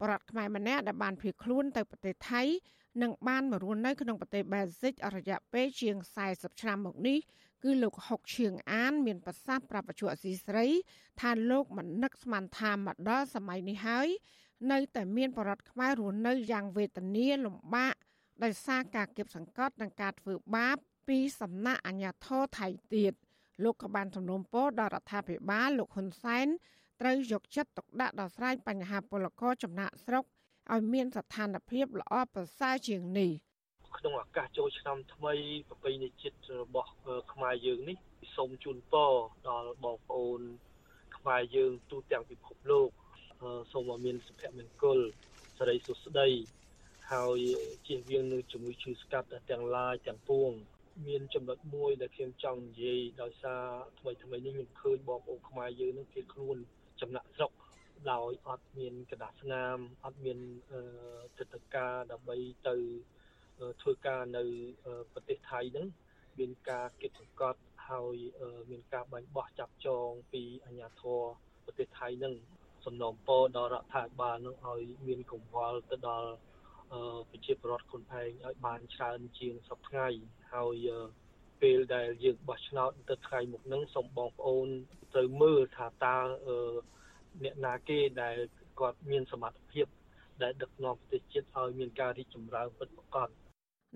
[0.00, 2.42] បរដ្ឋខ្មែរម្នាក់ដែលបានភៀសខ្លួនទៅប្រទេសថៃ
[3.02, 5.96] និងបានមករស់នៅក្នុងប្រទេសបែលហ្សិកអរយៈពេលជាង
[6.28, 7.18] 40ឆ្នាំមកនេះ
[7.64, 10.66] គឺលោកហុកឈៀងអាន មានប្រសាសន៍ប្រាប់បច្ចុប្បន្នអសីស្រី
[11.20, 14.08] ថាលោកមិននឹកស្មានថាមកដល់សម័យនេះហើយ
[14.72, 17.94] នៅតែមានបរិវត្តខ្មែររស់នៅយ៉ាងវេទនាលំបាក
[18.44, 20.76] ដោយសារការគៀបសង្កត់និងការធ្វើបាប
[21.08, 23.12] ពីសំណាក់អាជ្ញាធរថៃទៀត
[23.64, 26.46] លោកក៏បានសំណូមពរដល់រដ្ឋាភិបាលលោកហ៊ុនសែន
[27.00, 30.24] ត្រូវយកចិត្តទុកដាក់ដល់ស្រ័យបញ្ហាពលករចំណាក់ស្រុក
[30.72, 33.30] ឲ្យមានស្ថានភាពល្អប្រសើរជាងនេះ
[33.98, 35.34] ក្នុងឱកាសចូលឆ្នាំថ្មី
[35.68, 36.90] ប្រពៃណីជាតិរបស់
[37.32, 37.96] ខ្មែរយើងនេះ
[38.36, 39.12] សូមជូនពរ
[39.48, 40.40] ដល់បងប្អូន
[41.16, 42.88] ខ្មែរយើងទូទាំងពិភពលោក
[43.72, 44.98] សូមឲ្យមានសុភមង្គល
[45.58, 46.28] សិរីសុស្ដី
[47.12, 47.38] ហើយ
[47.86, 50.50] ជៀសវាងនឹងជំងឺឈឺស្កាត់ទាំងឡាយទាំងពួង
[51.06, 53.64] មានចំណុចមួយដែលខ្ញុំចង់និយាយដោយសារ
[53.98, 56.56] ថ្មីថ្មីនេះខ្ញុំឃើញបងប្អូនខ្មែរយើងនឹងគេខ្លួន
[57.00, 57.52] ចំណាក់ស្រុក
[58.12, 60.38] ដោយអត់មានកដាស្នាមអត់មាន
[61.38, 62.36] ទឹកតការដើម្បី
[62.68, 62.76] ទៅ
[63.82, 64.44] ធ្វើការនៅ
[65.12, 65.86] ប្រទេសថៃហ្នឹង
[66.38, 68.16] មានការគិតសង្កត់ហើយ
[68.70, 71.20] មានការបាញ់បោះចាប់ចងពីអាជ្ញាធរ
[71.64, 72.34] ប្រទេសថៃហ្នឹង
[72.84, 76.30] សំណូមពរដល់រដ្ឋាភិបាលនឹងឲ្យមានកង្វល់ទៅដល់
[77.30, 80.06] ប្រជាពលរដ្ឋខ្លួនឯងឲ្យបានច្រើនជាងសពថ្ងៃ
[80.52, 80.88] ហើយ
[81.60, 84.68] ពេលដែលយើងបោះឆ្នោតទៅថ្ងៃមុខហ្នឹងសូមបងប្អូន
[85.14, 86.16] ត្រូវមើលថាតើ
[87.44, 88.36] អ្នកណាគេដែល
[88.80, 89.86] គាត់មានសមត្ថភាព
[90.42, 93.28] ដែលដឹកនាំប្រទេសជាតិឲ្យមានការរីកចម្រើនពិតប្រាកដ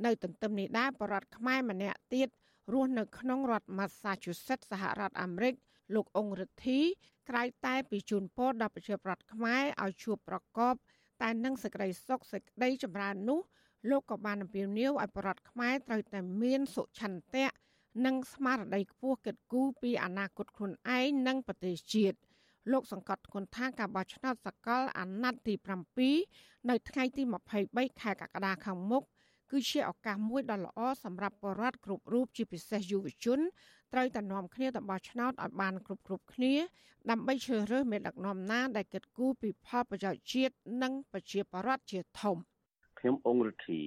[0.07, 2.29] នៅទន្ទឹមនេះដែរបរដ្ឋខ្មែរម្នាក់ទៀត
[2.73, 5.55] រស់នៅក្នុងរដ្ឋ Massachusetts សហរដ្ឋអាមេរិក
[5.95, 6.81] លោកអង្គរិទ្ធី
[7.29, 10.75] ក្រៅតែពីជូនពរដល់ប្រជាប្រដ្ឋខ្មែរឲ្យជួបប្រកប
[11.23, 13.41] តែនឹងសេចក្តីសុខសេចក្តីចម្រើននោះ
[13.91, 17.49] លោកក៏បានអំពាវនាវឲ្យប្រជាខ្មែរត្រូវតែមានសុឆន្ទៈ
[18.07, 22.19] និងស្មារតីខ្ពស់គិតគូរពីអនាគតខ្លួនឯងនិងប្រទេសជាតិ
[22.73, 25.55] លោកសង្កត់ធ្ងន់ថាការបោះឆ្នោតសកលអាណត្តិទី
[26.13, 27.23] 7នៅថ្ងៃទី
[27.63, 29.05] 23ខែកក្កដាខាងមុខ
[29.51, 33.41] គឺជាឱកាសមួយដ៏ល្អសម្រាប់បរដ្ឋគ្រប់រូបជាពិសេសយុវជន
[33.93, 36.55] ត្រូវតែនាំគ្នាទៅបោះឆ្នោតឲ្យបានគ្រប់គ្រប់គ្នា
[37.11, 42.37] ដើម្បីជ្រើសរើសមេដឹកនាំណាដែលគិតគូរពីផលប្រយោជន៍ជាតិនិងប្រជាប្រដ្ឋជាធំ
[42.99, 43.81] ខ្ញុំអង្គរិទ្ធី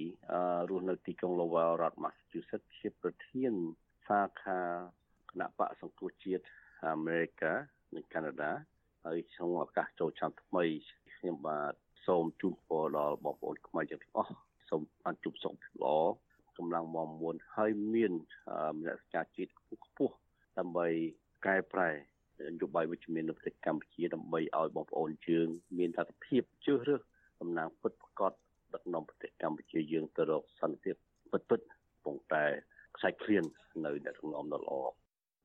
[0.70, 3.52] រស់នៅទីក្រុង Lowell រដ្ឋ Massachusetts ជាប្រធាន
[4.06, 4.60] សាខា
[5.30, 6.44] គណៈបកសង្គ្រោះជាតិ
[6.88, 7.42] អាមេរិក
[7.94, 8.52] និងកាណាដា
[9.04, 10.64] ហើយក្នុងឱកាសចូលឆ្នាំថ្មី
[11.16, 11.72] ខ្ញុំបាទ
[12.06, 14.34] សូមជូនពរដល់បងប្អូនខ្មែរទាំងអស់
[14.72, 15.96] សូមបានជួបសុខភាពល្អ
[16.58, 18.12] កម្លាំងមមួនហើយមាន
[18.78, 20.14] មនសិការជាតិខ្ពស់
[20.58, 20.86] ដើម្បី
[21.46, 21.90] កែប្រែ
[22.50, 27.00] នយោបាយវិជ្ជមាននៅប្រទេសកម្ពុជាដើម្បីឲ្យបងប្អូនយើងមានលទ្ធភាពជឿរើស
[27.40, 28.32] តំណាងពិតប្រាកដ
[28.74, 30.94] ដឹកនាំប្រទេសកម្ពុជាយើងទៅរកសន្តិភាព
[31.32, 32.44] ពិតពិតកំពុងតែ
[32.96, 33.44] ខ្សែឃ្លាន
[33.84, 34.74] នៅអ្នកដឹកនាំដ៏ល្អ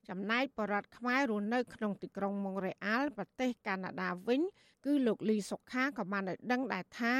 [0.09, 4.41] ចំណែកបរដ្ឋខ្មែររស់នៅក្នុងទីក្រុងម៉ុងរ៉េអាល់ប្រទេសកាណាដាវិញ
[4.85, 7.13] គឺលោកលីសុខាក៏បានឲ្យដឹងដែរថា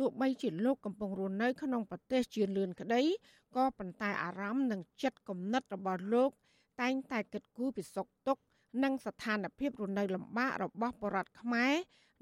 [0.00, 3.02] ទោះបីជាលោកកំពុងរស់នៅក្នុងប្រទេសជឿនលឿនក្តី
[3.56, 6.30] ក៏ប៉ុន្តែអារម្មណ៍និងចិត្តគំនិតរបស់លោក
[6.80, 8.42] តែងតែគិតគូរពីសុខទុក្ខ
[8.82, 11.74] និងស្ថានភាពរស់នៅលំបាករបស់បរដ្ឋខ្មែរ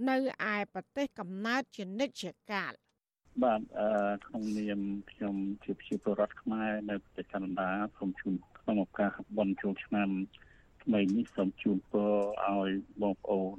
[0.08, 0.16] នៅ
[0.52, 2.72] ឯប្រទេសកំណើតជានិច្ចកាល
[3.42, 3.88] បាទអឺ
[4.26, 10.08] ក្នុងនាមខ្ញុំជាប្រជាពលរដ្ឋខ្មែរនៅប្រទេសកាណាដាសូមជូនក្នុងឱកាសបុណ្យចូលឆ្នាំ
[10.82, 12.12] ថ្មីនេះសូមជូនពរ
[12.46, 12.70] ឲ្យ
[13.02, 13.58] បងប្អូន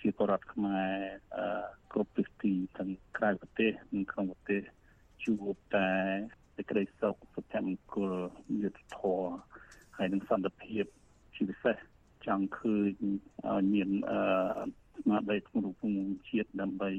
[0.00, 0.94] ជាពលរដ្ឋខ្មែរ
[1.36, 4.62] អឺគ្រប់ទិសទីទាំងក្រៅប្រទេសនិងក្នុងប្រទេស
[5.24, 5.90] ជួបតែ
[6.56, 8.12] សេចក្តីសុខសុភមង្គល
[8.62, 9.32] យុត្តិធម៌
[9.96, 10.84] ហើយនិងសន្តិភាព
[11.34, 11.76] ជាពិសេស
[12.26, 12.92] ចង់ឃើញ
[13.48, 14.20] ឲ្យមានអឺ
[15.00, 15.74] ស្មារតីក្នុងរូប
[16.30, 16.90] ជាតិដើម្បី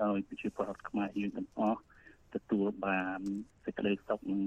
[0.00, 1.80] ឲ្យប្រជាពលរដ្ឋខ្មែរយើងទាំងអស់
[2.34, 3.20] ទទួលបាន
[3.64, 4.42] សេចក្តីសុខនិង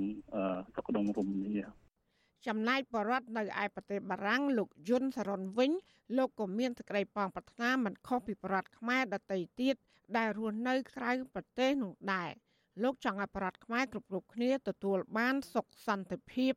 [0.75, 1.57] សុខដុមរមនា
[2.47, 5.71] ចំណែកបរដ្ឋនៅឯប្រទេសបារាំងលោកយុនសរុនវិញ
[6.17, 9.75] លោកក៏មានសេចក្តីប៉ងប្រាថ្នាមិនខុសពីបរដ្ឋខ្មែរដទៃទៀត
[10.17, 12.31] ដែលរស់នៅក្រៅប្រទេសនោះដែរ
[12.83, 16.53] លោកចង់ឲ្យបរដ្ឋខ្មែរគ្រប់គ្រប់គ្នាទទួលបានសុខសន្តិភាព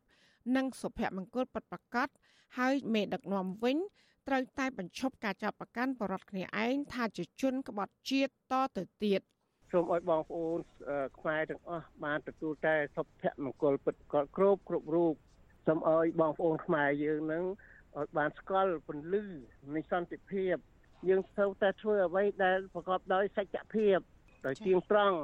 [0.56, 2.08] និងសុភមង្គលពិតប្រាកដ
[2.58, 3.76] ហើយមេដឹកនាំវិញ
[4.28, 9.20] ត្រូវតែបញ្ឈប់ការចាប់ប្រកាន់បរដ្ឋគ្នាឯងថាជាជនក្បត់ជាតិតទៅទៀត
[9.72, 10.58] សូមឲ្យបងប្អូន
[11.18, 15.14] ខ្មែរទាំងអស់បានទទួលតែសុភមង្គលពិតប្រាកដគ្រប់គ្រប់រូប
[15.66, 17.44] សូមឲ្យបងប្អូនខ្មែរយើងនឹង
[17.96, 19.24] ឲ្យបានស្គាល់ពន្លឺ
[19.74, 20.56] នៃសន្តិភាព
[21.08, 23.98] យើងត្រូវតែធ្វើអ្វីដែលប្រកបដោយសច្ចភាព
[24.46, 25.16] ដោយទៀងត្រង់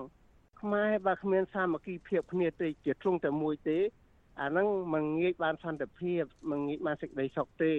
[0.61, 3.79] ខ្មែរបើគ្មានសាមគ្គីភាពគ្នាទេជាទ្រង់តែមួយទេ
[4.41, 7.73] អាហ្នឹងមិនងាយបានសន្តិភាពមិនងាយបានសេចក្តីសុខទេ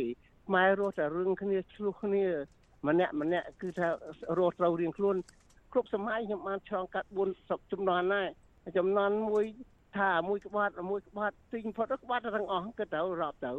[0.47, 2.25] ខ្មែររស់តែរឿងគ្នាឆ្លោះគ្នា
[2.87, 3.87] ម្នាក់ម្នាក់គឺថា
[4.37, 5.15] រស់ត្រូវរៀងខ្លួន
[5.73, 8.23] គ្រប់សម័យខ្ញុំបានឆ្លងកាត់4សុខចំនួនណា
[8.77, 9.45] ចំនួនមួយ
[9.97, 13.53] ថាមួយក្បាត់មួយក្បាត់ទិញផុតក្បាត់ទាំងអស់គិតទៅរាប់ទៅ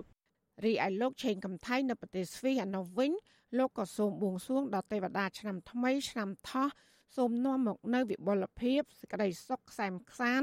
[0.64, 3.12] រីឯលោកឆេងកំថៃនៅប្រទេសស្វីសឯនោះវិញ
[3.58, 6.68] លោកក៏សូមបួងសួងដល់ទេវតាឆ្នាំថ្មីឆ្នាំថោះ
[7.16, 10.42] សូមនាំមកនៅវិបុលភាពសេចក្តីសុខខ្សែមខ្សាន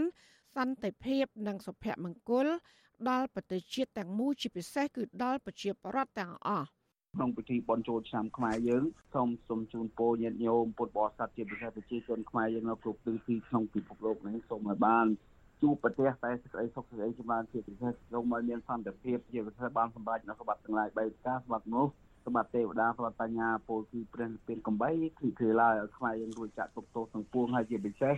[0.56, 2.48] សន្តិភាពនិងសុភមង្គល
[3.10, 6.68] ដល់ប្រទេសជាតិទាំងមូលជាពិសេសគឺដល់ប្រជាពលរដ្ឋទាំងអស់
[7.16, 15.08] ក្នុងពិធីបុណ្យចូលឆ្នាំខ្មែរយើងសូមសូមជូនពរញាតិញោមពុទ្ធបរិស័ទជាពិសេសប្រជាជនខ្មែរយើងនៅគ្រប់ទិសទីក្នុងពិភពលោកនេះសូមឲ្យបាន
[15.62, 21.94] ជួបប្រទេសតែសេចក្តីសុខសេចក្តីចម្រើនជាពិសេសសូមឲ្យមានសន្តិភាពជាពិសេសបានសម្រេចនៅសម្បត្តិទាំងឡាយបីប្រការសម្បត្តិមនុស្ស
[22.26, 28.16] សម្បត្តិទេវតាសម្បត្តិបញ្ញាពលគឺព្រះនិព្វានកំបីគឺគ្រាឡើយឲ្យខ្មែរយើងរួចចាក់ទុកទោសទាំងពួងហើយជាពិសេស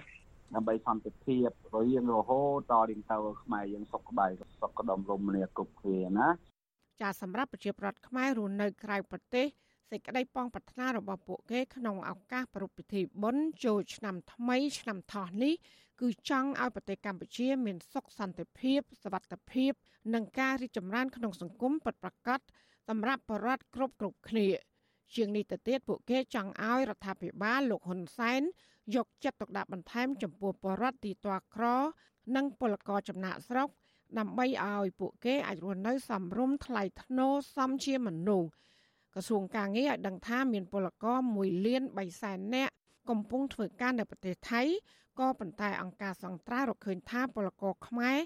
[0.55, 4.29] ដើម្បីសន្តិភាពររៀងរហូតតរៀងទៅខ្មែរយើងសុខក្បាយ
[4.61, 6.27] សុខដុមរមនាគ្រប់គ្នាណា
[7.01, 9.47] ចាសម្រាប់ប្រជាប្រដ្ឋខ្មែររស់នៅក្រៅប្រទេស
[9.91, 15.53] សេចក្តីប៉ងប្រាថ្នារបស់ពួកគេក្នុងឱកាសប្រពៃពិធីបុណ្យចូលឆ្នាំថ្មីឆ្នាំថោះនេះ
[16.02, 19.72] គឺចង់ឲ្យប្រទេសកម្ពុជាមានសុខសន្តិភាពសวัสดิភាព
[20.14, 22.40] និងការរីកចម្រើនក្នុងសង្គមពិតប្រាកដ
[22.88, 24.48] សម្រាប់ប្រជាពលរដ្ឋគ្រប់គ្រប់គ្នា
[25.14, 28.42] ជាងនេះទៅទៀតពួកគេចង់ឲ្យរដ្ឋាភិបាលលោកហ៊ុនសែន
[28.94, 31.64] យកចិត្តទុកដាក់បន្ថែមចំពោះប្រជាពលរដ្ឋទីទាល់ក្រ
[32.36, 33.68] និងពលករចំណាក់ស្រុក
[34.18, 38.48] ដើម្បីឲ្យពួកគេអាចរស់នៅសមរម្យថ្លៃថ្នូរសមជាមនុស្ស
[39.14, 42.72] ក្រសួងការងារឲ្យដឹងថាមានពលករ1លាន3សែននាក់
[43.10, 44.62] កំពុងធ្វើការនៅប្រទេសថៃ
[45.19, 48.17] ក៏ប៉ុន្តែអង្គការសង្ត្រារកឃើញថាពលករខ្មែរ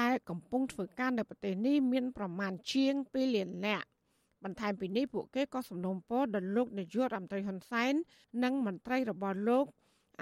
[0.00, 3.86] ដែលកំពុងធ្វើការនៅប្រទេសនេះមានប្រមាណជាង2លាននាក់
[4.44, 7.94] បន្ថែមពីនេះពួកគេក៏សំណូមពរដល់លោកនាយករដ្ឋមន្ត្រីហ៊ុនសែន
[8.44, 9.66] និងមន្ត្រីរបស់លោក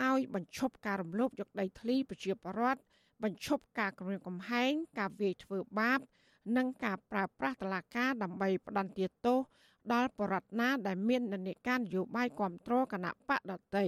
[0.03, 2.81] ឲ្យបញ្ឈប់ការរំលោភយកដីធ្លីប្រជាពលរដ្ឋ
[3.23, 6.01] បញ្ឈប់ការគំរាមកំហែងការវាយធ្វើបាប
[6.57, 9.39] និងការប្រើប្រាស់តឡាការដើម្បីផ្ដន្ទាទោស
[9.93, 13.87] ដល់បរដ្ឋណាដែលមាននិន្នាការនយោបាយគ្រប់គ្រងគណៈបកដតី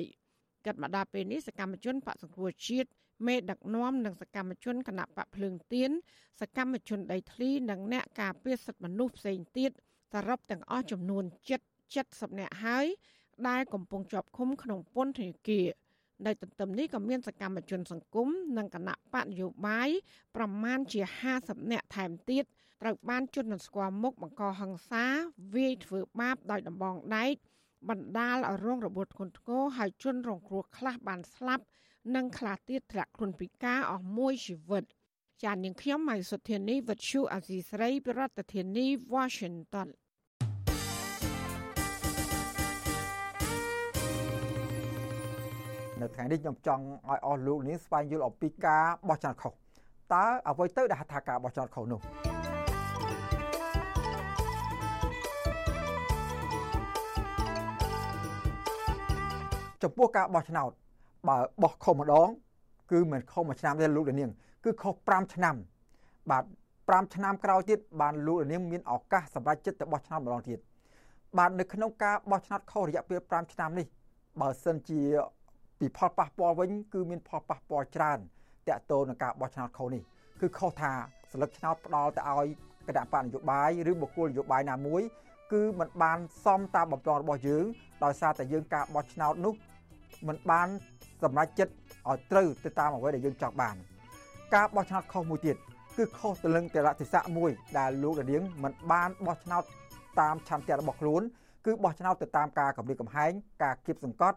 [0.66, 2.88] កាត់មកដល់ពេលនេះសកម្មជនបកសង្គ្រោះជាតិ
[3.26, 5.90] មេដឹកនាំនិងសកម្មជនគណៈបកភ្លើងទៀន
[6.40, 9.70] សកម្មជនដីធ្លីនិងអ្នកការពារសិទ្ធិមនុស្សផ្សេងទៀត
[10.12, 11.60] សរុបទាំងអស់ចំនួន7
[11.94, 12.86] 70នាក់ហើយ
[13.48, 15.68] ដែលកំពុងជាប់ឃុំក្នុងពន្ធនាគារ
[16.26, 19.90] នៅទន្ទឹមនេះក៏មានសកម្មជនសង្គមនិងគណៈបកនយោបាយ
[20.36, 21.00] ប្រមាណជា
[21.36, 22.44] 50នាក់ថែមទៀត
[22.82, 25.04] ត្រូវបានជន់មិនស្គាល់មុខបង្កហិង្សា
[25.54, 27.34] វាយធ្វើបាបដោយដំបងដែក
[27.88, 31.64] បណ្ដាលឲ្យរងរបួសធ្ងន់ធ្ងរហើយជនរងគ្រោះខ្លះបានស្លាប់
[32.14, 34.84] និងខ្លះទៀតធ្លាក់ខ្លួនពិការអស់មួយជីវិត
[35.42, 39.88] ចាននាងខ្ញុំម៉ៃសុធានីវិទ្យុអាស៊ីស្រីប្រធានាធិបតី Washington
[46.00, 49.52] នៅថ្ងៃនេះខ្ញុំចង់ឲ្យអស់លោកនេះស្វែងយល់អំពីការបោះឆ្នោតខុស
[50.12, 52.00] តើអ្វីទៅដែលហៅថាការបោះឆ្នោតខុសនោះ
[59.82, 60.70] ចំពោះការបោះឆ្នោត
[61.28, 62.28] បើបោះខុសម្ដង
[62.90, 64.30] គឺមិនខុសមួយឆ្នាំទេលោកលានាង
[64.64, 65.54] គឺខុស5ឆ្នាំ
[66.30, 66.44] បាទ
[66.78, 70.58] 5ឆ្នាំក្រោយទៀតបានលោកលានាងមានឱកាសសម្រាប់ចិត្តទៅបោះឆ្នោតម្ដងទៀត
[71.38, 73.86] បាទនៅក្នុងការបោះឆ្នោតខុសរយៈពេល5ឆ្នាំនេះ
[74.40, 75.02] បើសិនជា
[75.78, 78.18] ពីផលប៉ះពាល់វិញ គឺមានផលប៉ះពាល់ច្រើន
[78.68, 80.02] តាក់ទងនឹងការបោះឆ្នោតខុសនេះ
[80.40, 80.92] គឺខុសថា
[81.32, 82.46] ស្លឹកឆ្នោតផ្ដាល់ទៅឲ្យ
[82.88, 85.02] គណៈបកនយោបាយឬបុគ្គលនយោបាយណាមួយ
[85.52, 87.64] គឺมันបានសមតាមបំណងរបស់យើង
[88.04, 89.54] ដោយសារតែយើងការបោះឆ្នោតនោះ
[90.28, 90.68] มันបាន
[91.22, 91.72] សម្រេចចិត្ត
[92.08, 93.76] ឲ្យត្រូវទៅតាមអ្វីដែលយើងចង់បាន
[94.54, 95.56] ការបោះឆ្នោតខុសមួយទៀត
[95.96, 99.62] គឺខុសទៅនឹងតលតិស័កមួយដែលលោកដានៀងមិនបានបោះឆ្នោត
[100.20, 101.22] តាមឆន្ទៈរបស់ខ្លួន
[101.66, 104.36] គឺបោះឆ្នោតទៅតាមការកម្រិតកំហែងការគៀបសង្កត់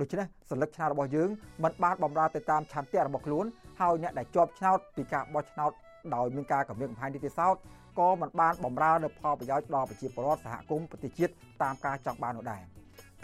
[0.00, 1.28] ដូច្នេះសញ្ញាឆ្នោតរបស់យើង
[1.64, 3.44] មិនបានបំរើទៅតាមឆន្ទៈរបស់ខ្លួន
[3.80, 5.72] ហើយអ្នកដែលជាប់ឆ្នោតពីការបោះឆ្នោត
[6.14, 7.56] ដោយមានការកម្រិតកំហែងនេះទេសោត
[7.98, 12.62] ក៏មិនបានបំរើនៅផលប្រយោជន៍ដល់ប្រជាពលរដ្ឋសហគមន៍ប្រទេសជាតិតាមការចង់បាននោះដែរ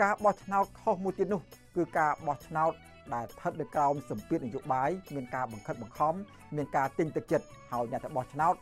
[0.02, 1.40] ការបោះឆ្នោតខុសមួយទៀតនោះ
[1.76, 2.72] គឺការបោះឆ្នោត
[3.14, 6.14] ដែលស្ថិតនៅក្រោមសម្ពាធនយោបាយមានការបង្ខិតបង្ខំ
[6.56, 8.54] មានការទិញទឹកចិត្តហើយអ្នកទៅបោះឆ្នោត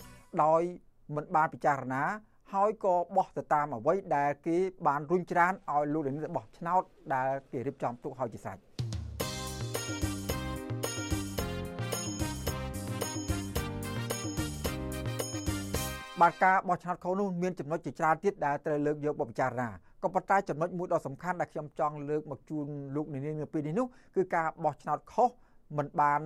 [0.45, 0.63] ដោយ
[1.17, 2.05] មិនបានពិចារណា
[2.55, 6.83] ហើយក៏បោះទៅតាមអ្វីដែលគេបានរុញច្រានឲ្យលោកលានបោះឆ្នោត
[7.15, 8.59] ដែលគេរៀបចំទុកឲ្យជាស្រេច
[16.23, 19.69] បាទការបោះឆ្នោតខុសនោះមានចំណុចជាច្រើនទៀតដែលត្រូវលើកយកមកពិចារណា
[20.03, 25.31] ក៏ប៉ុន្តែចំណុចមួយដ៏សំខាន់ដែលខ្ញុំចង់លើកមកជូនលោកនាងនៅពេលនេះនោះគឺការបោះឆ្នោតខុស
[25.79, 26.21] មិនបាន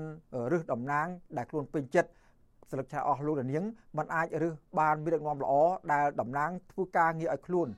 [0.53, 2.11] រឹសតំណាង ដែលខ្លួនពេញចិត្ត
[2.71, 3.65] ស្លឹកឆាអស់លោកនាង
[3.99, 5.53] มันអាចរឹសបានមានដឹកនាំល្អ
[5.93, 7.69] ដែលតំណាងធ្វើការងារឲ្យខ្លួន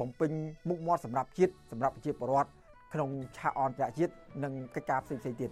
[0.00, 0.30] បំពេញ
[0.68, 2.50] មុខមាត់សម្រាប់ជាតិសម្រាប់ប្រជាពលរដ្ឋ
[2.92, 4.12] ក្នុងឆាកអន្តរជាតិ
[4.44, 5.50] និងកិច្ចការផ្សេងៗទៀត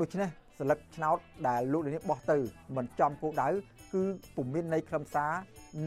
[0.00, 0.28] ដូច្នេះ
[0.58, 2.38] ស្លឹកឆ្នោតដែលលោកនាងបោះទៅ
[2.76, 3.48] មិនចំគោលដៅ
[3.94, 4.04] គឺ
[4.36, 5.32] ពុំមានន័យខ្លឹមសារ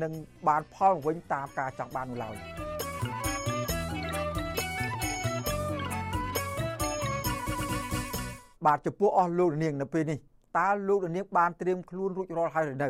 [0.02, 0.12] និង
[0.48, 2.36] បានផលវិញតាមការចង់បាននោះឡើយ
[8.66, 10.18] បាទចំពោះអស់លោកនាងនៅពេលនេះ
[10.58, 12.90] តើលោកនាងបានត្រៀមខ្លួនរួចរាល់ហើយឬនៅ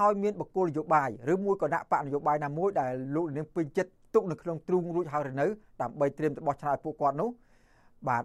[0.00, 5.46] ហើយមានបកគលនយោបាយឬមួយក៏ដាក់បកនយោបាយណាមួយដែលលោកនាងពេញចិត្តទុកនៅក្នុងទ្រូងរួចហើយឬនៅ
[5.82, 7.30] ដើម្បីត្រៀមទៅបោះឆ្នោតពួកគាត់នោះ
[8.08, 8.24] បាទ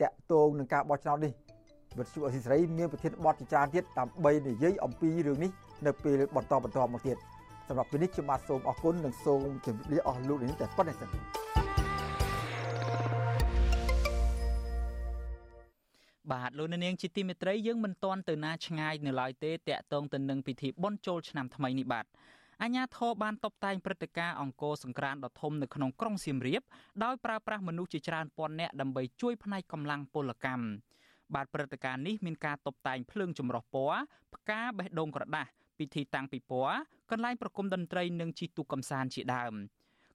[0.00, 1.32] តកតងនឹងការបោះឆ្នោតនេះ
[1.98, 5.50] វិទ្យុអសីសេរីមានប្រធានបទជាច្រើនទៀតដើម្បីនិយាយអំពីរឿងនេះ
[5.86, 7.16] នៅពេលបន្តបន្តមកទៀត
[7.68, 11.10] សម្រាប់ពេលនេះខ្ញុំបាទសូមអរគុណនិងសូមជម្រាបលាអស់លោកនាងតែប៉ុណ្្នេះសិន
[16.32, 22.06] បាទលោកនាងជាទីមេត្រីយើងមិនទាន់ទៅណាឆ្ងាយនៅឡើយទេតាក់ទងទៅនឹងពិធីបុណ្យចូលឆ្នាំថ្មីនេះបាទ
[22.62, 26.62] អាញាធរបានតបតែងព្រឹត្តិការណ៍អង្គរសង្ក្រានដ៏ធំនៅក្នុងក្រុងសៀមរាប
[27.04, 30.64] ដោយប្រើប្រាស់មនុស្សជាច្រើនពាន់នាក់ដើម្បីជួយផ្នែកកម្លាំងពលកម្ម
[31.34, 33.98] បាទព្រឹត្តិការណ៍នេះមានការតបតែងភ្លើងចម្រុះពណ៌
[34.34, 35.46] ផ្កាបេះដូងក្រដាស
[35.78, 39.54] ពិធីតាំងពិព័រណ៍កន្លែងប្រគំតន្ត្រីនិងជិះទូកកំសាន្តជាដើម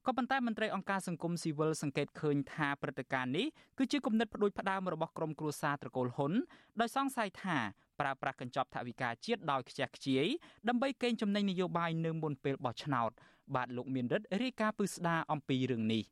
[0.06, 3.48] ក៏ប៉ុន្តែមន្ត្រីអង្គការសង្គមស៊ីវិលសង្កេតឃើញថាព្រឹត្តិការណ៍នេះ
[3.78, 6.34] គឺជាគំនិតផ្ដួចផ្ដើមរបស់ក្រុមគ្រួសារត្រកូលហ៊ុន
[6.80, 7.58] ដោយសង្ស័យថា
[8.00, 10.26] ប្រើប្រាស់កញ្ចប់ថវិកាជាតិដោយខ្ជះខ្ជាយ
[10.68, 13.12] ដើម្បីកេងចំណេញនយោបាយនៅមុនពេលបោះឆ្នោត
[13.56, 16.04] បាទលោកមានរិទ្ធរាយការណ៍ពឹស្ដារអំពីរឿងនេះ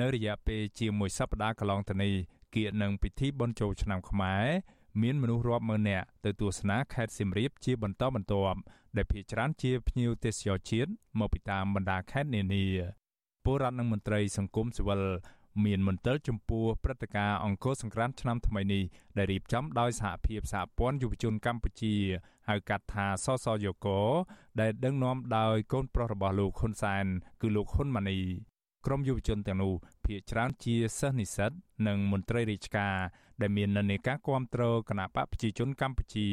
[0.00, 2.12] នៅរយៈពេលជាមួយសប្តាហ៍កន្លងទៅនេះ
[2.54, 4.46] គៀកនឹងពិធីបុណ្យចូលឆ្នាំខ្មែរ
[5.02, 8.58] មានមនុស្សរាប់ម៉ឺននាក់ទៅទស្សនាខេត្តសៀមរាបជាបន្តបន្ទាប់
[8.96, 12.66] ដែលភាគច្រើនជាភ្ញៀវទេសចរជាតិមកពីតាមបណ្ដាខេត្តនានា
[13.44, 15.02] ពលរដ្ឋនិងមន្ត្រីសង្គមស៊ីវិល
[15.64, 18.84] មានមន្ទិលចំពោះព្រឹត្តិការណ៍អង្គរសង្ក្រាន្តឆ្នាំថ្មីនេះ
[19.16, 21.94] ដែលរៀបចំដោយសហភាពសហព័ន្ធយុវជនកម្ពុជា
[22.48, 23.86] ហៅកាត់ថាសសយក
[24.60, 27.06] ដែលដឹកនាំដោយកូនប្រុសរបស់លោកហ៊ុនសែន
[27.40, 28.20] គឺលោកហ៊ុនម៉ាណី
[28.86, 29.72] ក្រុមយុវជនទាំងនោះ
[30.04, 31.50] ភាគច្រើនជាសិស្សនិស្សិត
[31.86, 32.96] និងមន្ត្រីរាជការ
[33.40, 36.28] ដែលមាននិន្នាការគ្រប់គ្រងគណៈបកប្រជាជនកម្ពុជា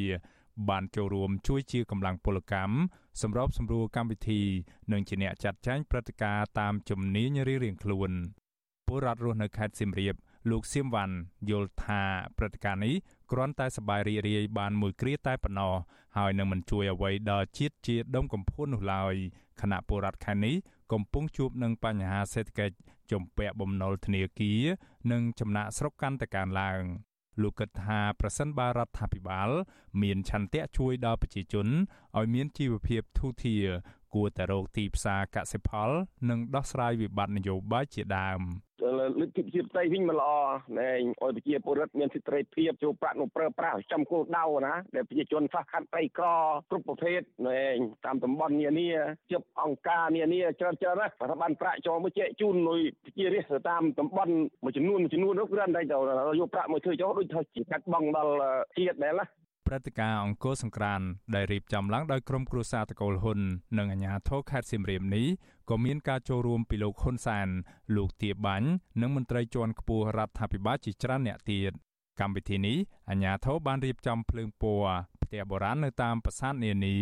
[0.69, 2.73] បានចូលរួមជួយជាកម្លាំងពលកម្ម
[3.21, 4.41] សម្របសម្រួលកម្មវិធី
[4.91, 8.11] និងជាអ្នកចាត់ចែងព្រឹត្តិការណ៍តាមជំនាញរៀងៗខ្លួន
[8.87, 10.15] ពលរដ្ឋរស់នៅខេត្តសៀមរាប
[10.49, 11.15] លោកសៀមវ៉ាន់
[11.49, 12.01] យល់ថា
[12.37, 12.95] ព្រឹត្តិការណ៍នេះ
[13.31, 15.73] គ្រាន់តែសប្បាយរីករាយបានមួយគ្រាតែប៉ុណ្ណោះ
[16.17, 19.13] ហើយនឹងមិនជួយអ្វីដល់ជាតិជាដុំកំភួននោះឡើយ
[19.61, 20.55] ខណៈពលរដ្ឋខេត្តនេះ
[20.91, 22.75] កំពុងជួបនឹងបញ្ហាសេដ្ឋកិច្ច
[23.11, 24.63] ជំពាក់បំណុលធនាគារ
[25.11, 26.81] និងចំណាក់ស្រុកកាន់តែកើនឡើង
[27.41, 29.49] លោកគិតថាប្រសិនបើរដ្ឋាភិបាល
[30.01, 31.67] មានឆន្ទៈជួយដល់ប្រជាជន
[32.17, 33.65] ឲ្យមានជីវភាពធូរធារ
[34.15, 35.89] គួរតែរកទីផ្សារកសិផល
[36.29, 38.41] និងដោះស្រាយវិបត្តិនយោបាយជាដើម
[39.21, 40.31] លទ្ធិប្រជាធិបតេយ្យវិញមិនល្អ
[40.79, 46.25] ណែឲ្យប្រជាពលរដ្ឋមានសិទ្ធិសេរីភាពចូលប្រាក់នោះប្រើប្រាស់ចំគោលដៅណាដែលប្រជាជនខ្វះខាតប្រៃក្រ
[46.69, 47.61] គ្រប់ប្រភេទណែ
[48.05, 48.89] តាមតំបន់នានា
[49.31, 55.85] ជិបអង្គការនានាច្រើនច្រើនណារដ្ឋបាលប្រាក់ចូលមកចែកជូនលុយប្រជារាស្ត្រតាមតំបន់មួយចំនួនមួយចំនួននោះគ្រាន់តែយ
[56.45, 58.33] កប្រាក់មកធ្វើចោលដូចថាជាកាត់បងដល់
[58.77, 59.25] ជាតិដែរណា
[59.67, 61.01] ព្រឹត្តិការណ៍អង្គរសង្ក្រាន
[61.35, 63.39] ដែលរៀបចំឡើងដោយក្រុមគ្រួសារតកូលហ៊ុន
[63.77, 65.27] និងអាជ្ញាធរខេត្តសៀមរាបនេះ
[65.69, 67.47] ក៏មានការចូលរួមពីលោកហ៊ុនសាន
[67.95, 68.69] លោកទាបាញ់
[69.01, 71.71] និងមន្ត្រីជាន់ខ្ពស់រដ្ឋាភិបាលជាច្រើនអ្នកទៀត
[72.19, 72.77] កម្មវិធីនេះ
[73.09, 74.93] អាជ្ញាធរបានរៀបចំភ្លើងពណ៌
[75.23, 76.97] ផ្ទះបុរាណនៅតាមប្រាសាទនានា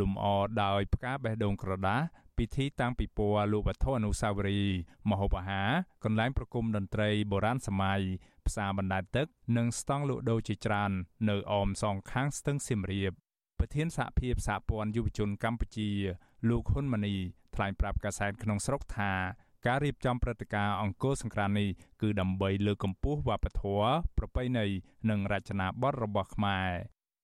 [0.00, 0.24] លំអ
[0.62, 2.00] ដោយផ្កាបេះដូងក្រដាស
[2.38, 4.76] ពិធីតាំងពិព័រណ៍លោកវត្ថុអនុស្សាវរីយ៍
[5.10, 5.70] មហូបអាហារ
[6.04, 8.00] កន្លែងប្រគំតន្ត្រីបុរាណសម័យ
[8.50, 10.92] ផ្សារបណ្ដែតទឹក និងស្តង់លក់ដូរជាច្រើន
[11.30, 13.12] នៅអមសងខាងស្ទឹងសៀមរាប
[13.58, 15.90] ប្រធានសហភាពសហព័ន្ធយុវជនកម្ពុជា
[16.48, 17.16] លោកហ៊ុនម៉ាណី
[17.54, 19.12] ថ្លែងប្រាប់កាសែតក្នុងស្រុកថា
[19.66, 21.68] ការរៀបចំព្រឹត្តិការណ៍អង្គរសង្គ្រាន្តនេះ
[22.02, 24.66] គឺដើម្បីលើកកម្ពស់វប្បធម៌ប្រពៃណី
[25.10, 26.70] និងរចនាបថរបស់ខ្មែរ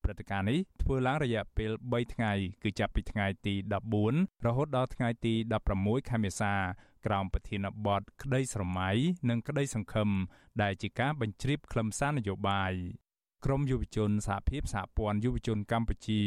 [0.03, 2.31] ព្រឹត្តិការណ៍នេះធ្វើឡើងរយៈពេល3ថ្ងៃ
[2.63, 3.53] គឺចាប់ពីថ្ងៃទី
[4.01, 5.33] 14រហូតដល់ថ្ងៃទី
[5.71, 6.53] 16ខែមេសា
[7.07, 8.89] ក្រោមប្រធានបទក្តីស្រមៃ
[9.29, 10.09] និងក្តីសង្ឃឹម
[10.61, 12.73] ដែលជាការបញ្ជ្រាបខ្លឹមសារនយោបាយ
[13.45, 16.21] ក្រមយុវជនសហភាពសហព័ន្ធយុវជនកម្ពុជា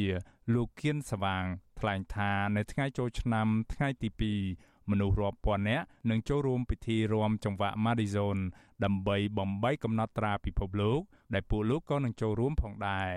[0.54, 1.44] លោកគៀនសវាង
[1.78, 4.08] ថ្លែងថានៅថ្ងៃចូលឆ្នាំថ្ងៃទី
[4.48, 8.38] 2មនុស្សរាប់ពាន់នាក់នឹងចូលរួមពិធីរាំចង្វាក់ Madison
[8.84, 11.00] ដើម្បីបំបីកំណត់ត្រាពិភពលោក
[11.34, 13.10] ដែលពួកលោកក៏នឹងចូលរួមផងដែរ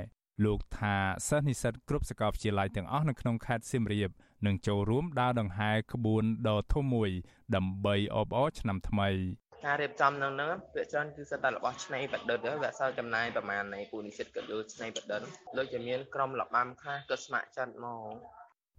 [0.45, 0.95] លោកថា
[1.27, 4.09] សិស្សនិស្សិតគ្រប់សាកលវិទ្យាល័យទាំងអស់នៅក្នុងខេត្តសៀមរាប
[4.45, 7.09] នឹងចូលរួមដើរដង្ហែក្បួនដ៏ធំមួយ
[7.55, 9.09] ដើម្បីអបអរឆ្នាំថ្មី
[9.65, 15.25] ការរៀបចំនឹងហ្នឹងវាច្រើនគឺសិតតែរបស់ឆ្នៃបដិទ្ធវាអសល់ចំណាយប្រមាណនៃពូនិស្សិតក៏យល់ឆ្នៃបដិទ្ធ
[15.57, 18.13] លោកជាមានក្រុមលបាំខ្លះក៏ស្ម័គ្រចិត្តមក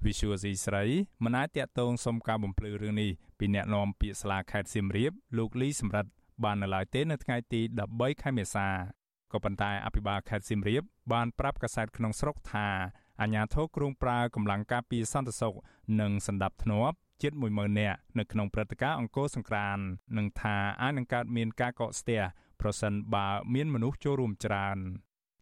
[0.04, 0.84] Visual C ស្រី
[1.24, 6.06] មិនអាចតាក់ទងសុំការបំភ្លឺរឿងនេះពីអ្នកនាំពាក្យស្លាខេត្តសៀមរាបលោកលីសម្រិត
[6.44, 7.60] បាននៅឡើយទេនៅថ្ងៃទី
[7.92, 8.68] 13ខែមេសា
[9.32, 12.68] ក៏ប៉ុន្តែអភិបាលខេត្តសៀមរាបបានប្រាប់កាសែតក្នុងស្រុកថា
[13.20, 15.54] អាជ្ញាធរគ្រងប្រើកម្លាំងការពារសន្តិសុខ
[16.00, 19.84] និងសម្ដាប់ធ្នាប់ជិត10000នាក់នៅក្នុងព្រឹត្តិការណ៍អង្គរសង្គ្រាន្ត
[20.16, 22.20] និងថាអាចនឹងកើតមានការកកស្ទះ
[22.60, 24.76] ប្រសិនបើមានមនុស្សចូលរួមច្រើន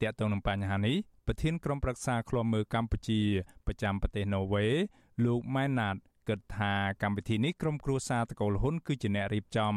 [0.01, 3.21] ទាក់ទងនឹងបញ្ហានេះប្រធានក្រុមប្រឹក្សាឃ្លាំមើលកម្ពុជា
[3.67, 4.67] ប្រចាំប្រទេសណូវេ
[5.25, 5.97] លោកម៉ែនណាត
[6.29, 9.75] គិតថាកម្មវិធីនេះក្រុមគ្រួសារតកូលហ៊ុនគឺជាអ្នករៀបចំ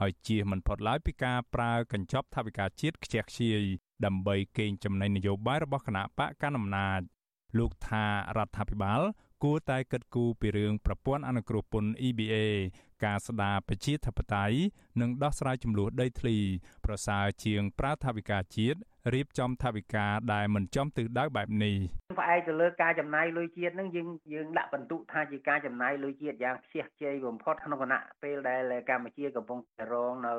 [0.00, 3.62] ហើយជៀសមិនផុតឡើយពីការប្រើកញ្ចប់ថវិកាជាតិខ្ជះខ្ជាយ
[4.04, 7.00] ដើម្បីកេងចំណេញនយោបាយរបស់គណៈបកកណ្ដាលអំណាច
[7.58, 8.04] លោកថា
[8.36, 9.00] រដ្ឋាភិបាល
[9.42, 12.34] គួរតែគិតគូរពីរឿងប្រព័ន្ធអនុគ្រោះពន្ធ EBA
[13.04, 14.56] ការស្ដារប្រជាធិបតេយ្យ
[15.00, 16.36] និងដោះស្រាយចំនួនដីធ្លី
[16.84, 18.78] ប្រសើរជាងប្រើថវិកាជាតិ
[19.14, 21.76] រៀបចំថវិកាដែលមិនចំទិសដៅបែបនេះ
[22.20, 29.58] ផ្អែកទៅលើការចំណាយលុយជាតិនឹងយើងយើងដាក់បន្ទុកថាជាការចំណាយលុយជាតិយ៉ាងខ្ជះខ្ជាយបំផុតក្នុងគណៈពេលដែលកម្ពុជាកំពុង
[29.92, 30.34] រងនៅ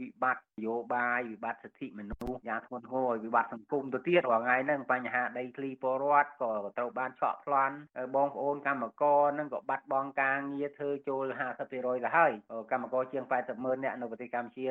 [0.00, 7.76] វិបត្តិនយោបាយវិបត្តិសិទ្ធិមនុស្សយ៉ាងធ្ងន់ធ្ងរវិបត្តិសង្គមទៅទៀតរាល់ថ្ងៃហ្នឹងបញ្ហាដីធ្លីពលរដ្ឋក៏ត្រូវបានឆក់ប្លន់
[8.16, 11.24] បងប្អូនកម្មករនឹងក៏បាត់បង់ការងារធ្វើចូល
[11.58, 12.32] 50%ទៅហើយ
[12.70, 14.64] កម្មករជាង80ម៉ឺននាក់នៅប្រទេសកម្ពុជា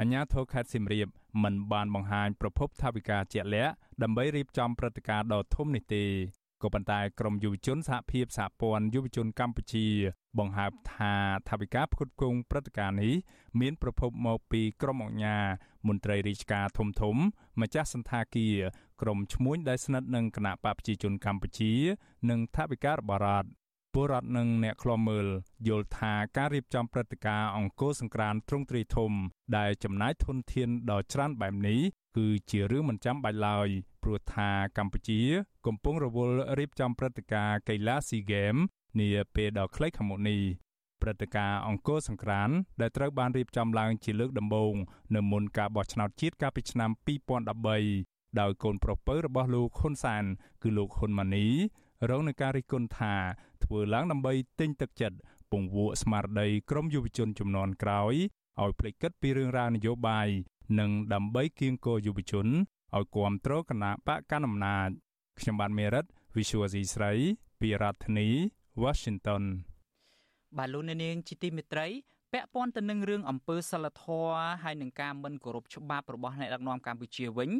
[0.00, 1.08] អញ្ញាធរខេត្តសៀមរាប
[1.42, 6.04] មិនបានបង្ហាញប្រភពថាវិការជាក់លាក់ដើម្បីរៀបចំព្រឹត្តិការណ៍ដ៏ធំនេះទេ
[6.62, 9.86] ក៏ប៉ុន្តែក្រមយុវជនសហភាពសហព័ន្ធយុវជនកម្ពុជា
[10.38, 11.14] បង្ហើបថា
[11.48, 13.14] ថាវិការផ្គត់ផ្គង់ព្រឹត្តិការណ៍នេះ
[13.60, 15.44] មានប្រភពមកពីក្រមអង្គការ
[15.88, 17.16] មន្ត្រីរាជការធំធំ
[17.60, 18.56] ម្ចាស់សន្តាគារ
[19.02, 21.72] ក្រមឈ្មួញដែលស្និទ្ធនឹងគណៈបកប្រជាជនកម្ពុជា
[22.30, 23.48] និងថាវិការរបស់រដ្ឋ
[23.94, 25.26] ពលរដ្ឋនិងអ្នកឃ្លាំមើល
[25.68, 29.12] យល់ថាការរៀបចំព្រឹត្តិការណ៍អង្គរសង្ក្រាន្តទ្រង់ទ្រាយធំ
[29.56, 31.80] ដែលចំណាយធនធានដ៏ច្រើនបែបនេះ
[32.16, 33.68] គឺជារឿងមិនចាំបាច់ឡើយ
[34.02, 35.20] ព្រោះថាកម្ពុជា
[35.66, 38.54] កំពុងរវល់រៀបចំព្រឹត្តិការណ៍កីឡាស៊ីហ្គេម
[39.00, 40.40] នាពេលដ៏ខ្លីខាងមុខនេះ
[41.02, 44.74] ព្រឹត្តិការណ៍អង្គរសង្ក្រាន្តដែលត្រូវបានរៀបចំឡើងជាលើកដំបូង
[45.14, 46.90] នៅមុនការបោះឆ្នោតជាតិកាលពីឆ្នាំ
[47.60, 50.24] 2013ដោយកូនប្រុសពៅរបស់លោកហ៊ុនសាន
[50.62, 51.46] គឺលោកហ៊ុនម៉ាណី
[52.10, 53.14] រងនឹងការរិះគន់ថា
[53.72, 55.16] ធ្វើឡើងដើម្បីទិញទឹកចិត្ត
[55.52, 58.14] ពង្វក់ស្មារតីក្រមយុវជនចំនួនក្រោយ
[58.60, 60.28] ឲ្យភ្លេចគិតពីរឿងរ៉ាវនយោបាយ
[60.78, 62.46] និងដើម្បីគៀងគរយុវជន
[62.96, 64.88] ឲ្យគ្រប់គ្រងគណៈបកកណ្ដាលអំណាច
[65.38, 66.04] ខ្ញុំបាទមេរិត
[66.36, 67.12] Visual C ស្រី
[67.60, 68.28] ពីរដ្ឋធានី
[68.82, 69.42] Washington
[70.58, 71.86] បាទលោកនាងជាទីមេត្រី
[72.32, 74.32] ពាក់ព័ន្ធទៅនឹងរឿងអំពើសិលធម៌
[74.62, 77.50] ហើយនឹងការមិនគោរពច្បាប់របស់អ្នកដឹកនាំកម្ពុជាវិញ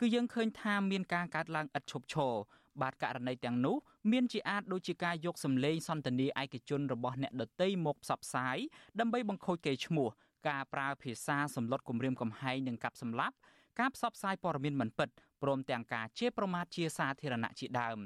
[0.00, 2.34] គឺយើងឃើញថាមានការកាត់ឡើងឥតឈប់ឈរ
[2.82, 3.76] បាទករណីទាំងនោះ
[4.12, 8.56] មានជាអាចដូចជាការយកសម្លេងសន្ទនាឯកជនរបស់អ្នកដតីមកផ្សព្វផ្សាយ
[9.00, 10.08] ដើម្បីបង្ខូចកេរ្តិ៍ឈ្មោះ
[10.48, 13.34] ការប្រើភាសាសម្លុតគំរាមកំហែងនិងកាប់សម្លាប់
[13.80, 15.08] ការផ្សព្វផ្សាយព័ត៌មានមិនពិត
[15.42, 17.98] ព្រមទាំងការជេរប្រមាថជាសាធារណៈជាដើម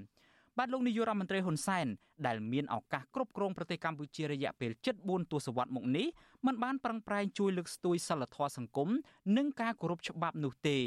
[0.59, 1.87] បាទលោកនាយករដ្ឋមន្ត្រីហ៊ុនសែន
[2.27, 4.71] ដែលមានឱកាសគ្រប់គ្រងប្រទេសកម្ពុជារយៈពេល
[5.03, 6.07] 74ទសវត្សរ៍មកនេះ
[6.47, 8.89] មិនបានប្រឹងប្រែងជួយលើកស្ទួយសិលធម៌សង្គម
[9.37, 10.79] និងការគោរពច្បាប់នោះទេ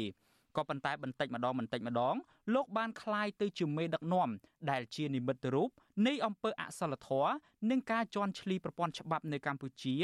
[0.57, 2.15] ក៏ប៉ុន្តែបន្តិចម្ដងបន្តិចម្ដង
[2.53, 4.29] លោកបានคลายទៅជាមេដឹកនាំ
[4.71, 5.69] ដែលជានិមិត្តរូប
[6.07, 7.31] នៃអំពើអសិលធម៌
[7.69, 9.95] និងការជន់ឈ្លីប្រព័ន្ធច្បាប់នៅកម្ពុជា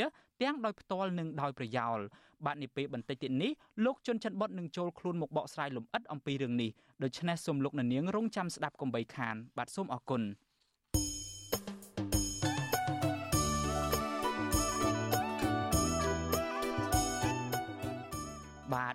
[0.42, 2.00] ទាំងដោយផ្ទាល់និងដោយប្រយោល
[2.46, 3.52] បាទនេះពេលបន្តិចទៀតនេះ
[3.86, 6.72] លោកជុនច័ន្ទបុតនឹងចូលខ្លួនមកបកស្រាយលម្អិតអំពីរឿងនេះ
[7.04, 10.22] ដូច្នេះសូមលោកនាងរងចាំស្ដាប់កុំបីខាន បាទសូមអរគុណ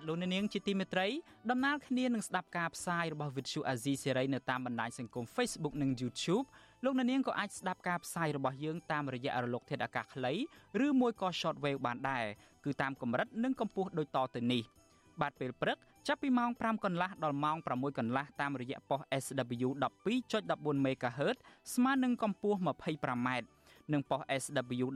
[0.06, 1.06] លោកអ្នកនាងជាទីមេត្រី
[1.50, 6.46] ដំណើរគ្នានឹងស្ដាប់ការផ្សាយរបស់ Vuthu Azizi Serai នៅតាមបណ្ដាញសង្គម Facebook និង YouTube
[6.84, 10.32] លោកអ្នកនាងក៏អាចស្ដាប់ការផ្សាយរបស់យើងតាមរយៈរលកធាតុអាកាសខ្លី
[10.86, 12.24] ឬមួយក៏ Shortwave បានដែរ
[12.64, 14.62] គឺតាមកម្រិតនិងកម្ពស់ដូចតទៅនេះ
[15.20, 15.78] បាទពេលព្រឹក
[16.08, 19.68] ចាប់ពីម៉ោង5កន្លះដល់ម៉ោង6កន្លះតាមរយៈប៉ុស SW
[20.24, 21.36] 12.14 MHz
[21.74, 23.28] ស្មើនឹងកម្ពស់ 25m
[23.92, 24.86] និងប៉ុស SW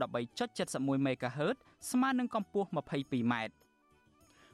[0.41, 1.57] 13.71 MHz
[1.91, 3.35] ស្មើនឹងកម្ពស់ 22m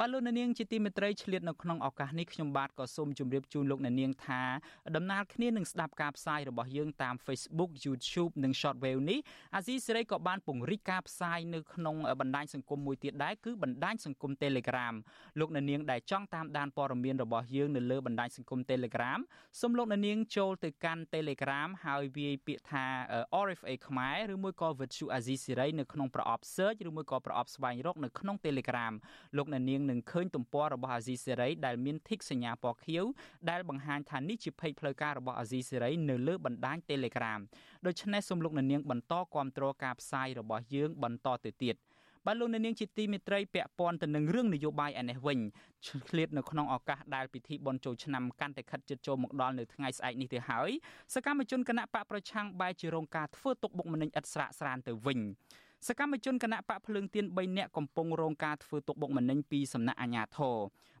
[0.00, 4.42] បាទលោកនាងជាទីមេត្រីឆ្លៀតនៅក្នុងឱកាសនេះខ្ញុំបាទក៏សូមជម្រាបជូនលោកនាងថា
[4.96, 9.18] ដំណើរគ្នានឹងស្ដាប់ការផ្សាយរបស់យើងតាម Facebook YouTube និង Shortwave នេះ
[9.54, 14.94] អាស៊ីសេរីក៏បានពង្រីកការផ្សាយនៅក្នុងបណ្ដាញសង្គមមួយទៀតដែរគឺបណ្ដាញសង្គម Telegram
[15.38, 19.18] លោកនាងដែលចង់តាមដានព័ត៌មានរបស់យើងនៅលើបណ្ដាញសង្គម Telegram
[19.60, 22.84] សូមលោកនាងចូលទៅកាន់ Telegram ហើយវាយពាក្យថា
[23.46, 28.94] RFA ខ្មែរឬមួយក៏ Virtual Azizi Siri នៅក្នុងប្រអប់ Search ឬមួយក៏ប្រអប់ស្វែងរកនៅក្នុង Telegram
[29.38, 33.04] លោកនាងនឹងឃើញទំព័ររបស់អាស៊ីសេរីដែលមានធីកសញ្ញាពណ៌ខៀវ
[33.50, 37.40] ដែលបង្ហាញថានេះជា page ផ្លូវការរបស់អាស៊ីសេរីនៅលើបណ្ដាញ Telegram
[37.86, 41.76] ដូច្នេះសូមលោកអ្នកនាងបន្តគ្រប់គ្រងការផ្សាយរបស់យើងបន្តទៅទៀត
[42.26, 45.38] បាទលោកអ្នកនាងជាទីមេត្រីពាក់ព័ន្ធទៅនឹងរឿងនយោបាយឯនេះវិញ
[45.86, 50.70] ឆ្លៀតនៅក្នុងឱកាសដែលពិធីបុណ្យចូលឆ្នាំកាន់តែខិតជិតចូលមកដល់នៅថ្ងៃស្អែកនេះទៅហើយ
[51.14, 55.20] សកម្មជនគណៈបកប្រឆាំងបែរជារងការធ្វើទុកបុកម្នេញឥតស្រាកស្រានទៅវិញ
[55.88, 60.56] សកម្មជនគណៈបកភ្លើងទៀន3នាក់កំពុងរងការធ្វើទុកបុកម្នេញពីសំណាក់អាជ្ញាធរ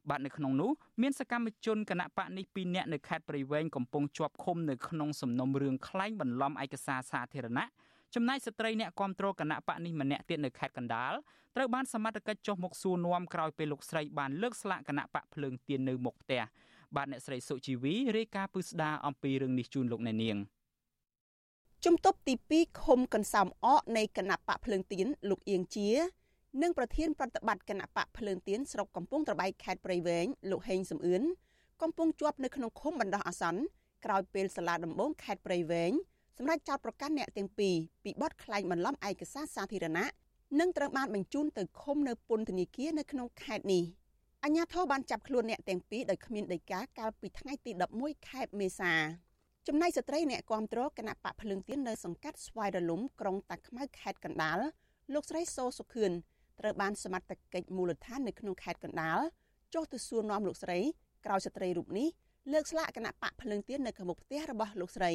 [0.08, 0.70] បាទនៅក្នុងនោះ
[1.02, 7.66] មានសកម្មជនគណៈបកនេះ2នាក់នៅខេត្តព្រៃវែងកំពុងជាប់ឃុំនៅក្នុងសំណុំរឿងក្លែងបន្លំឯកសារសាធារណៈ
[8.14, 11.12] ចំណែកស្ត្រីអ្នកគាំទ្រគណៈបកនេះម្នាក់ទៀតនៅខេត្តកណ្ដាល
[11.56, 16.42] ត្រូវបានសមត្ថកិច្ចចុះមកសួរនាំក្រោយពេលលោកស្រីបានលើកស្លាកគណៈបកភ្លើងទៀននៅមុខផ្ទះ
[16.96, 20.38] បាទអ្នកស្រីសុជីវីរាយការណ៍ពឹស្ដារអំពីរឿងនេះជូនលោកអ្នកនាង។
[21.88, 25.88] ជំទប់ទី2ឃុំកន្សោមអកនៃគណៈបកភ្លើងទៀនលោកអៀងជា
[26.62, 31.22] និងប្រធានប្រតិបត្តិគណៈបកភ្លើងទៀនស្រុកកំពង់ត្របែកខេត្តព្រៃវែងលោកហេងសំអឿន
[31.82, 33.62] កំពុងជាប់នៅក្នុងឃុំបណ្ដោះអាសន្ន
[34.04, 35.92] ក្រោយពេលសាលាដំបងខេត្តព្រៃវែង
[36.38, 37.74] សម្រាប់ចោតប្រកាន់អ្នកទាំងពីរ
[38.04, 40.06] ពីបទក្លែងបន្លំឯកសារសាធារណៈ
[40.60, 43.84] និងត្រូវបានបញ្ជូនទៅឃុំនៅពន្ធនាគារនៅក្នុងខេត្តនេះ
[44.44, 48.94] អញ្ញាធិបបានចាប់ខ្លួនអ្នកទាំងពីរដោយគ្មានដីកាកាលពីថ្ងៃទី11ខែមេសា
[49.68, 54.58] ចំណែកស្ត្រីអ្នកគាំទ្រគណៈបកភ្លើងទៀននៅសង្កាត់ស្វាយរលំក្រុងតាខ្មៅខេត្តកណ្ដាល
[55.14, 56.12] លោកស្រីសូសុខឿន
[56.60, 59.18] ត្រូវបានសមត្ថកិច្ចមូលដ្ឋាននៅក្នុងខេត្តកណ្ដាល
[59.74, 60.78] ចុះទៅសួរនាំលោកស្រី
[61.24, 62.08] ក្រោយស្ត្រីរូបនេះ
[62.52, 65.12] លើកស្លាកគណៈបកភ្លើងទៀននៅខាងមុខផ្ទះរបស់លោកស្រី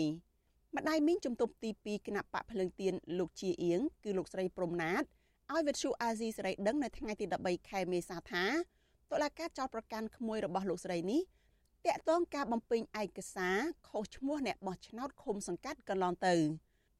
[0.75, 5.03] ម្ដាយមីងជំទប់ទី2គណៈបកភ្លើងទៀនលោកជាអៀងគឺលោកស្រីព្រំណាត
[5.51, 8.45] ឲ្យវិទ្យុអាស៊ីសេរីដឹងនៅថ្ងៃទី13ខែមេសាថា
[9.11, 11.21] តុលាការចោទប្រកាន់ក្មួយរបស់លោកស្រីនេះ
[11.87, 13.57] តាក់ទងការបំពេញឯកសារ
[13.89, 16.33] ខុសឈ្មោះអ្នកបោះឆ្នោតឃុំសង្កាត់កន្លងទៅ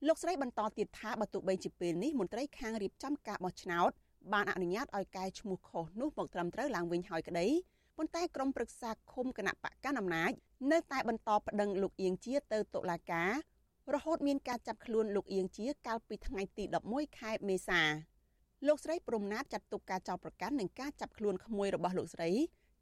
[0.07, 3.91] លោកស្រីបន្តទៀតថាបើទោះបីជាពេលនេះមន្ត្រីខាងរៀបចំការបោះឆ្នោត
[4.33, 7.47] បានអនុញ្ញាតឲ្យកែឈ្មោះខុសនោះមកត្រឹមត្រូវឡើងវិញហើយក្តី
[7.97, 10.31] ប៉ុន្តែក្រុមប្រឹក្សាឃុំគណៈបកកណ្ដាលអំណាច
[10.71, 13.31] នៅតែបន្តប្តឹងលោកអៀងជាទៅតុលាការ
[13.93, 17.81] រហូតមានការចាប់ខ្លួនលោកអៀងជាកាលពីថ្ងៃទី11ខែមេសា
[18.67, 22.31] លោកស្រីព្រំណាតចាត់ទុកការចោទប្រកាន់និងការចាប់ខ្លួនក្មួយរបស់លោកស្រី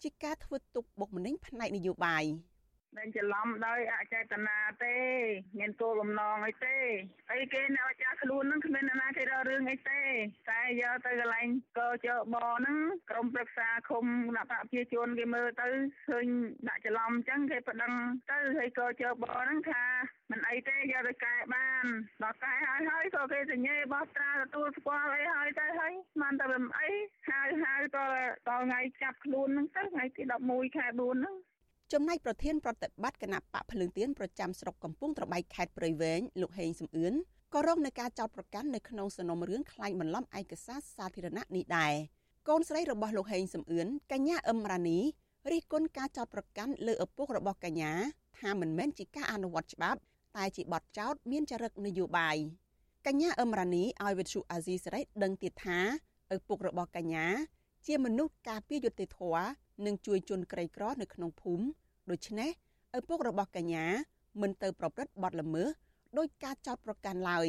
[0.03, 2.23] ជាការធ្វើទុកបុកម្នេញផ្នែកនយោបាយ
[2.95, 4.95] មិនច្រឡំដោយអចេតនាទេ
[5.59, 6.77] មានគោលបំណងអីទេ
[7.31, 10.01] អីគេនៅចាស់ខ្លួននឹងគ្មានអ្នកណាគេរករឿងអីទេ
[10.49, 12.77] តែយកទៅកន្លែងកជបហ្នឹង
[13.09, 15.67] ក្រុមប្រឹក្សាឃុំគណៈបកប្រជាជនគេមើលទៅ
[16.07, 16.25] ឃើញ
[16.69, 17.93] ដាក់ច្រឡំអញ្ចឹងគេប្តឹង
[18.31, 19.83] ទៅហើយកជបហ្នឹងថា
[20.31, 21.85] មិនអីទេយកទៅកែបាន
[22.23, 26.89] ដល់កែហើយហើយក៏គេសញ្ញេបោះត្រាទទួលស្គាល់អីហើយទៅហើយមិនតែមិនអី
[27.27, 27.97] ហៅហៅត
[28.47, 31.35] តថ្ងៃចាប់ខ្លួនហ្នឹងទៅថ្ងៃទី11ខែ4ហ្នឹង
[31.93, 37.13] ចំណែកប្រធានប្រតិបត្តិគណៈបកភ្លើងទៀនប្រចាំស្រុកកំពង់ត្របែកខេត្តព្រៃវែងលោកហេងសំអឿន
[37.53, 41.93] ក៏រងនឹងការចោទប្រកាន់នៅក្នុងសំណុំរឿងក្លែងបន្លំឯកសារសាធារណៈនេះដែរ
[42.47, 44.99] កូនស្រីរបស់លោកហេងសំអឿនកញ្ញាអឹមរ៉ានី
[45.51, 47.91] រិះគន់ការចោទប្រកាន់លើឪពុករបស់កញ្ញា
[48.39, 49.99] ថាមិនមែនជាការអនុវត្តច្បាប់
[50.37, 52.37] តែជាបទចោទមានចរិតនយោបាយ
[53.07, 55.79] កញ្ញាអឹមរ៉ានីឲ្យវិទ្យុអាស៊ីសេរីដឹងទៀតថា
[56.35, 57.27] ឪពុករបស់កញ្ញា
[57.87, 59.47] ជាមនុស្សការពារយុត្តិធម៌
[59.85, 61.65] និងជួយជនក្រីក្រនៅក្នុងភូមិ
[62.11, 62.49] ដូច្នេះ
[62.97, 63.85] ឪពុករបស់កញ្ញា
[64.41, 65.69] មិនទៅប្រព្រឹត្តបទល្មើស
[66.17, 67.47] ដោយការចោទប្រកាន់ឡើយ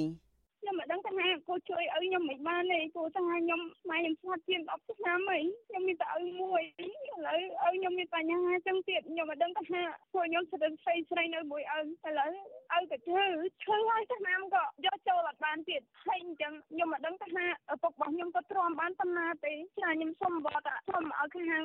[0.60, 6.88] ។ខ្ញុំមិនដឹង ថាគូជួយឲ្យខ្ញុំមិនបានទេគូថាខ្ញុំស្មាខ្ញុំស្លាប់ជាង10ឆ្នាំហើយខ្ញុំមានតែឲ្យមួយឥ
[7.26, 12.30] ឡូវឲ្យខ្ញុំមានបញ្ហាចឹងទៀតខ្ញុំមិនដឹងថាពួកខ្ញុំស្រីស្រីស្រីនៅមួយឲ្យឥឡូវ
[12.74, 13.24] ឲ្យទៅធ្វើ
[13.62, 21.64] ឈឺហើយឆ្នាំក៏យកចូលអត់បានទៀតហើយអញ្ចឹងខ្ញុំមិនដឹងថាឪពុករបស់ខ្ញុំក៏ទ្រាំបានប៉ុណ្ណាទេចាខ្ញុំសូមបតសូមឲ្យខាង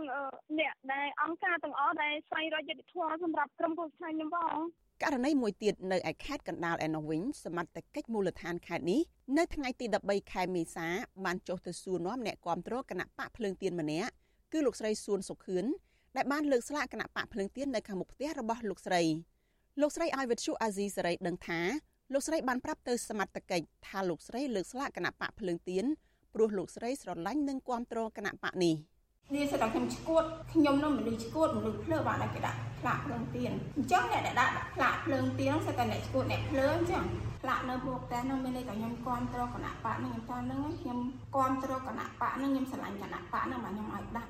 [0.60, 4.58] អ្នកដែលអង្គការទាំងអស់ដែលស្វែងរកយុត្តិធម៌សម្រាប់ក្រុមគ្រួសារខ្ញុំបង
[5.04, 9.02] ករណីមួយទៀតនៅឯខេត្តកណ្ដាលឯនោះវិញសមត្ថកិច្ចមូលដ្ឋានខេត្តនេះ
[9.38, 10.88] នៅថ្ងៃទី13ខែមេសា
[11.26, 14.12] បានចុះទៅសួរនាំអ្នកគាំទ្រគណៈបកភ្លើងទៀនម្នាក់
[14.52, 15.66] គឺលោកស្រីសួនសុខឿន
[16.16, 19.02] ដែលបានលើកស្លាកគណៈបកភ្លើងទៀននៅខាងមុខផ្ទះរបស់លោកស្រី
[19.82, 21.60] លោកស្រីឲ្យវិទ្យុអាស៊ីសេរីដឹងថា
[22.14, 25.86] លោកស្រីបានប្រាប់ទៅសមត្ថកិច្ចថាលោកស្រីលើកស្លាកគណៈបកភ្លើងទៀន
[26.34, 28.76] ព្រោះលោកស្រីស្រឡាញ់និងគាំទ្រគណៈបកនេះ
[29.32, 37.04] នេះសិតតែខ្ញុំឈួតខ្ញុំនឹងមនុស្សឈួតមនុស្សភ្លើបានតែគេដាក់ផ្លាកភ្លើងទៀនអញ្ចឹងអ្នកដែលដាក់ផ្លាកភ្លើងទៀនសិតតែអ្នកឈួតអ្នកភ្លើងអញ្ចឹង
[37.42, 41.00] ផ្លាកនៅមុខតែនោះមានន័យថាខ្ញុំគាំទ្រគណៈបកនឹងខ្ញុំថានឹងខ្ញុំ
[41.36, 44.30] គាំទ្រគណៈបកនឹងខ្ញុំស្រឡាញ់គណៈបកនឹងបាទខ្ញុំឲ្យដាក់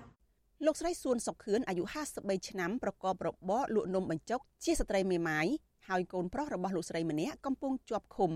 [0.66, 1.84] លោកស្រីសួនសុកខឿនអាយុ
[2.16, 5.48] 53ឆ្នាំប្រកបរបរលក់នំបញ្ចុកជាស្ត្រីមេម៉ាយ
[5.90, 8.32] ហើយកូនប្រុសរបស់លោកស្រីម្នាក់កំពុងជាប់ឃុំ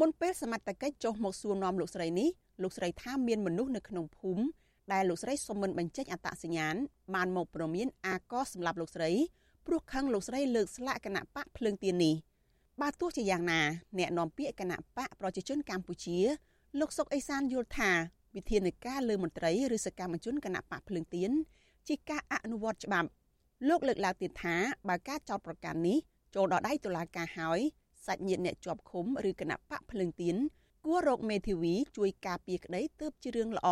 [0.00, 2.28] មុនពេលសមត្ថកិច្ចចុះមកសួរនាំលោកស្រីនេះ
[2.62, 4.44] លោកស្រីថាមានមនុស្សនៅក្នុងភូមិ
[4.92, 6.74] ដែលលោកស្រីសុំមិនបញ្ចេញអត្តសញ្ញាណ
[7.14, 9.10] បានមកប្រមានអាកសម្រាប់លោកស្រី
[9.66, 12.14] ព្រោះខឹងលោកស្រីលើកស្លាកគណៈបកភ្លើងទៀននេះ
[12.80, 13.60] បើទោះជាយ៉ាងណា
[13.98, 16.18] អ្នកនាំពាក្យគណៈបកប្រជាជនកម្ពុជា
[16.80, 17.90] លោកសុកអេសានយល់ថា
[18.36, 21.30] វិធានការលើមន្ត្រីឬសកម្មជនគណៈបកភ្លើងទៀន
[21.88, 23.08] ជាការអនុវត្តច្បាប់
[23.68, 24.56] លោកលើកឡើងទៀតថា
[24.88, 25.98] បើការចោទប្រកាន់នេះ
[26.34, 27.60] ចូលដល់ដៃតុលាការហើយ
[28.06, 30.36] សាច់ញាតិអ្នកជាប់ឃុំឬគណៈបកភ្លើងទៀន
[30.86, 33.68] គួររកមេធាវីជួយការពារក្តីទើបជារឿងល្អ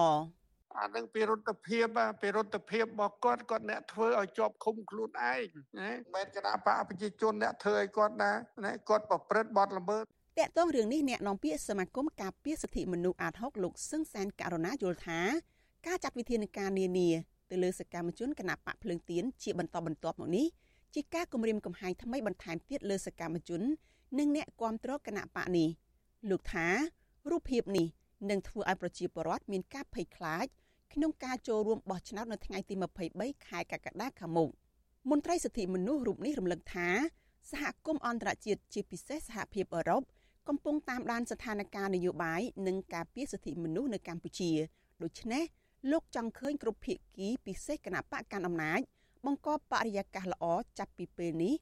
[0.78, 1.86] អានឹងពីរដ្ឋភាព
[2.20, 5.42] ពីរដ្ឋភាពរបស់គាត់គាត់អ្នកធ្វើឲ្យជាប់ឃុំខ្លួនឯង
[5.80, 8.32] ណាមិនគណៈបកប្រជាជនអ្នកធ្វើឲ្យគាត់ណា
[8.64, 15.20] ណាគាត់ប្រព្រឹត្តបទល្មើសតកតងរឿងនេះអ្នកនាំពាក្យសមាគមការពារសិទ្ធិមនុស្សអាត6លោកសឹងសានករណាយល់ថា
[15.86, 17.08] ការចាត់វិធានការនានា
[17.50, 20.46] ទៅលើសកម្មជនគណៈបកភ្លើងទៀនជាបន្តបន្ទាប់មកនេះ
[20.94, 23.62] ជាការគម្រាមកំហែងថ្មីបន្ថែមទៀតលើសកម្មជន
[24.18, 25.68] និងអ្នកគាំទ្រគណៈបកនេះ
[26.30, 26.66] លោកថា
[27.30, 27.86] រូបភាពនេះ
[28.30, 30.46] នឹងធ្វើឲ្យប្រជាពលរដ្ឋមានការភ័យខ្លាច
[30.95, 32.74] ក្នុងការចូលរួមបោះឆ្នោតនៅថ្ងៃទី
[33.11, 34.51] 23ខែកក្កដាខាងមុខ
[35.11, 36.88] មន្ត្រីសិទ្ធិមនុស្សរូបនេះរំលឹកថា
[37.51, 40.03] សហគមន៍អន្តរជាតិជាពិសេសសហភាពអឺរ៉ុប
[40.49, 44.53] កំពុងតាមដានស្ថានភាពនយោបាយនិងការពារសិទ្ធិមនុស្សនៅកម្ពុជា
[45.03, 45.45] ដូច្នេះ
[45.91, 48.80] លោកចង់ឃើញគ្រប់ភាគីពិសេសគណៈបកកាន់អំណាច
[49.26, 50.45] បង្កបរិយាកាសល្អ
[50.78, 51.55] ចាប់ពីពេលនេះ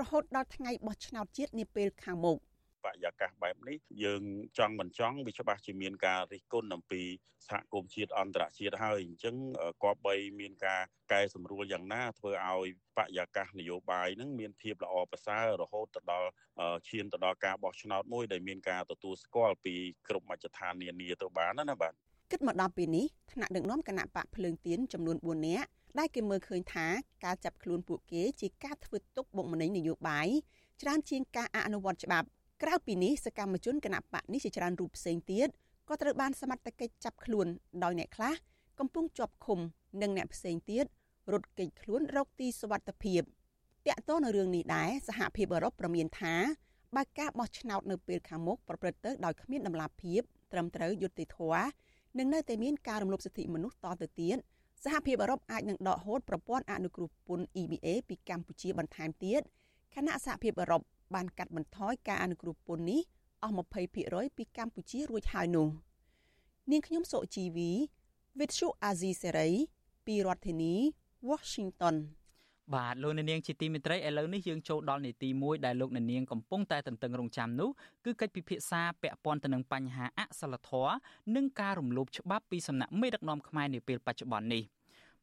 [0.00, 2.38] រហូតដល់ថ្ងៃបោះឆ្នោតជាតិនាពេលខាងមុខ
[2.86, 4.22] បរិយាកាសបែបនេះយើង
[4.58, 7.02] ចង់មិនចង់វាច្បាស់ជាមានការរិះគន់អំពី
[7.48, 9.34] សហគមន៍ជាតិអន្តរជាតិហើយអញ្ចឹង
[9.82, 10.82] គប្បីមានការ
[11.12, 16.28] កែសម្រួលយ៉ាងណាធ្វើឲ្យបរិយាកាសនយោបាយនឹងមានភាពល្អប្រសើររហូតទៅដល់
[16.88, 19.74] ឈានទៅដល់ការបោះឆ្នោតមួយដែលមានការទទួលស្គាល់ពី
[20.08, 21.92] គ្រប់មជ្ឈដ្ឋាននានាទៅបានណាបាទ
[22.32, 25.68] គិតមកដល់ពេលនេះថ្នាក់ដឹកនាំគណៈបកភ្លើងទៀនចំនួន4នាក់
[25.98, 26.86] ដែលគេមើលឃើញថា
[27.24, 30.28] ការចាប់ខ្លួនពួកគេជាការធ្វើទុកបុកម្នេញនយោបាយ
[30.82, 32.28] ច្រើនជាងការអនុវត្តច្បាប់
[32.62, 35.48] ក្រៅពីនេះសកម្មជនគណបកនេះជាច្រើនរូបផ្សេងទៀត
[35.88, 37.46] ក៏ត្រូវបានសមត្ថកិច្ចចាប់ខ្លួន
[37.84, 38.34] ដោយអ្នកខ្លះ
[38.78, 39.58] កំពុងជាប់ឃុំ
[40.02, 40.84] និងអ្នកផ្សេងទៀត
[41.32, 43.22] រត់គេចខ្លួនរកទីសុវត្ថិភាព
[43.86, 46.34] តាក់ទងនៅរឿងនេះដែរសហភាពអឺរ៉ុបប្រមានថា
[46.96, 50.20] បើការបោះឆ្នោតនៅពេលខាងមុខប្រព្រឹត្តទៅដោយគ្មានដំណាភាព
[50.52, 51.66] ត្រឹមត្រូវយុត្តិធម៌
[52.18, 54.36] និងនៅតែមានការរំលោភសិទ្ធិមនុស្សតទៅទៀត
[54.84, 59.42] សហភាពអឺរ៉ុបអាចនឹងដកហូតប្រព័ន្ធអនុគ្រោះពន្ធ EBA ពីកម្ពុជាបន្ថែមទៀត
[59.94, 60.82] ខណៈសហភាពអឺរ៉ុប
[61.14, 63.00] បានកាត់បន្ថយការអនុគ្រោះពន្ធនេះ
[63.42, 63.54] អស់
[63.96, 65.68] 20%ពីកម្ពុជារួចហើយនោះ
[66.70, 67.70] នាងខ្ញុំសុជីវី
[68.38, 69.52] With Shu Azizi Serai
[70.06, 70.74] ពីរដ្ឋធានី
[71.28, 71.96] Washington
[72.74, 77.70] បាទលោកអ្នកនាងជាទីមេត្រីឥឡូវនេះយើងចូលដល់នីតិមួយដែលលោកអ្នកនាងកំពុងតែតន្ទឹងរង់ចាំនោះ
[78.04, 80.94] គឺកិច្ចពិភាក្សាពាក់ព័ន្ធទៅនឹងបញ្ហាអសិលធម៌
[81.34, 84.62] និងការរំលោភច្បាប់ពីសំណាក់មេដឹកនាំខ្មែរនាពេលបច្ចុប្បន្ននេះ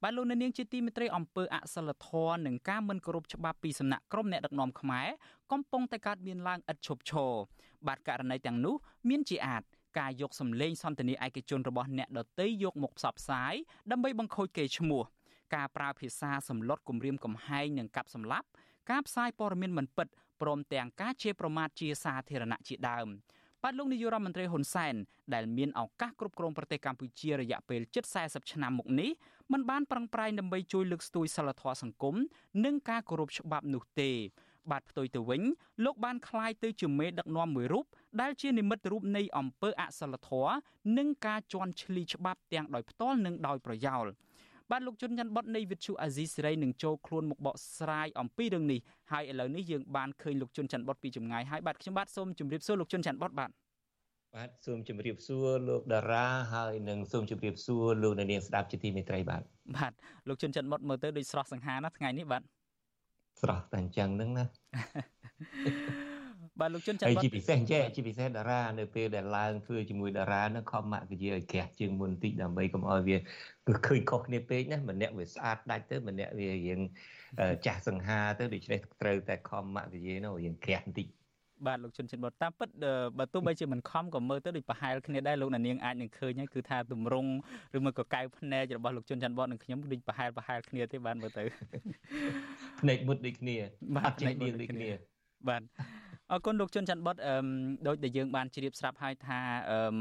[0.03, 5.07] បាទលោកអ្នកនាងជាទីមេត្រីអំពើអសិលធម៌និងការមិនគោរពច្បាប់ពីសំណាក់ក្រុមអ្នកដឹកនាំខ្មែរ
[5.51, 7.31] កំពុងតែកើតមានឡើងឥតឈប់ឈរ
[7.87, 8.75] បាទករណីទាំងនោះ
[9.09, 9.63] មានជាអាច
[9.99, 13.53] ការយកសម្លេងសន្តានាឯកជនរបស់អ្នកដតីយកមកផ្សព្វផ្សាយ
[13.91, 15.03] ដើម្បីបង្ខូចកេរ្តិ៍ឈ្មោះ
[15.55, 18.47] ការប្រើភាសាសម្លុតគំរាមកំហែងនិងកាប់សម្លាប់
[18.91, 20.07] ការផ្សាយព័ត៌មានមិនពិត
[20.41, 23.07] ព្រមទាំងការជេរប្រមាថជាសាធារណៈជាដើម
[23.63, 24.95] បាទលោកនាយករដ្ឋមន្ត្រីហ៊ុនសែន
[25.33, 29.11] ដែលមានឱកាសគ្រប់គ្រងប្រទេសកម្ពុជារយៈពេលជិត40ឆ្នាំមកនេះ
[29.52, 32.14] មិនបានប្រឹងប្រែងដើម្បីជួយលើកស្ទួយសិលធម៌សង្គម
[32.64, 34.10] និងការគោរពច្បាប់នោះទេ
[34.70, 35.42] បាទផ្ទុយទៅវិញ
[35.84, 37.84] លោកបានคล้ายទៅជាមេដឹកនាំមួយរូប
[38.20, 40.54] ដែលជានិមិត្តរូបនៃអំពើអសិលធម៌
[40.98, 44.06] និងការជន់ឈ្លីច្បាប់ទាំងដោយផ្ទាល់និងដោយប្រយោល
[44.70, 48.80] បាទលោកជុនច័ន្ទបតនៃវិទ្យុអាស៊ីសេរីនឹងចូលខ្លួនមកបកស្រាយអំពីរឿងនេះ
[49.12, 53.50] ហើយឥឡូវនេះយើងបានឃើញលោកជុនច័ន្ទបតពីចម្ងាយហើយបាទខ្ញុំបាទសូមជម្រាបសួរលោកជុនច័ន្ទបតបាទ
[54.37, 59.41] បាទសូមជម្រាបសួរលោកតារាហើយនឹងសូមជម្រាបសួរលោកអ្នកនាងស្ដាប់ជាទីមេត្រីបាទ
[59.77, 59.91] បាទ
[60.27, 62.41] លោកជុនច័ន្ទបតមើលទៅដូចស្រស់សង្ហាណាថ្ងៃនេះបាទ
[63.41, 64.45] ស្រស់តែអញ្ចឹងហ្នឹងណា
[66.59, 76.79] បាទលោកជុនច័ន្ទបតជាពិសេសចេះជាពិសេសតារានៅពេលដែលឡើងធ្វើជាមួយតារានឹងខំម៉ាក់កាជាឲ្យក្រាស់ជាងមុនតិចដើម្បីកុំឲ្យវាគឺឃើញខុសគ្នាពេកណាម្នាក់វាស្អាតដាច់ទៅម្នាក់វារៀង
[77.65, 81.07] ចាស់សង្ហាទៅដូច្នេះត្រូវតែខំម៉ាក់កាជានោះរៀងក្រាស់បន្តិច
[81.67, 82.69] បាទលោកជុនចិនបតតាមពិត
[83.17, 87.31] បើទោះបីជាមិនខំក៏មើលទៅដូចប្រហែលគ្នាដែរលោកនាងអាចនឹងឃើញហើយគឺថាទម្រង់
[87.77, 91.43] ឬមួយក៏កៅភ្នែករបស់លោកជុនចិនបតនិងខ្ញុំដូចប្រហែលប្រហែលគ្នាទេបាទមើលទៅ
[92.79, 93.55] ភ្នែកមុតដូចគ្នា
[93.95, 94.89] បាទភ្នែកដូចគ្នា
[95.49, 95.61] បាទ
[96.33, 97.35] អរគុណលោកជុនច័ន្ទបុតអឺ
[97.87, 99.39] ដូចដែលយើងបានជ្រាបស្រាប់ហើយថា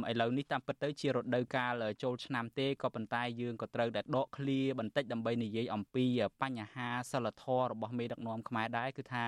[0.08, 1.72] អឺឥឡូវនេះតាមពិតទៅជារដូវកាល
[2.02, 6.04] ចូលឆ្នាំទេក៏ប៉ុន្តែយើងក៏ត្រូវតែដកឃ្លាបន្តិចដើម្បីនិយាយអំពី
[6.42, 9.22] បញ្ហាសិលធម៌របស់មេដឹកនាំខ្មែរដែរគឺថា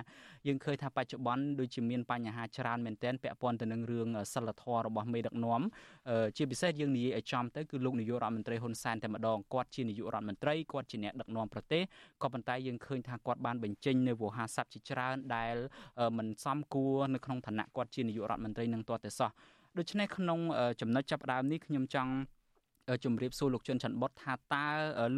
[0.46, 5.60] យើងឃើញថាបច្ចុប្បន្នដូចជាមានបញ្ហាច្រើនមែនទែនពាក់ព័ន្ធទៅនឹងរឿងសិលធម៌របស់មេដឹកនាំ
[6.36, 11.82] ជាពិសេសយើងនិយាយឲ្យចំទៅគឺលោកនាយករដ្ឋមន្ត្រីហ៊ុនសែនតែម្ដងគាត់ជានាយករដ្ឋមន្ត្រីគាត់ជាអ្នកដឹកនាំប្រទេស
[12.22, 15.56] ក៏ប៉ុន្តែយើងឃើញថាគាត់បានបញ្ចេញនៅវោហារស័ព្ទជាច្រើនដែល
[16.18, 19.30] មិនសមគួរនៅក្នុងឋានៈគាត់ជានាយករដ្ឋមន្ត្រីនឹងទាល់តែសោះ
[19.78, 20.38] ដូច្នេះក្នុង
[20.80, 22.12] ចំណុចចាប់ផ្ដើមនេះខ្ញុំចង់
[23.04, 24.66] ជម្រាបសួរលោកជុនច័ន្ទបុតថាតើ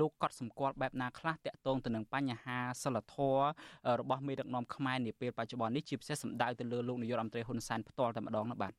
[0.00, 8.72] លោកកត់សម្គាល់បែបណាខ្លះតាក់ទងទៅនឹងបញ្ហាសិលធម៌របស់មេដឹកនាំខ្មែរនាពេលបច្ចុប្បន្ននេះជាពិសេសសម្ដៅទៅលើលោកនាយករដ្ឋមន្ត្រីហ៊ុនសែនផ្ទាល់តែម្ដងនោះបាទ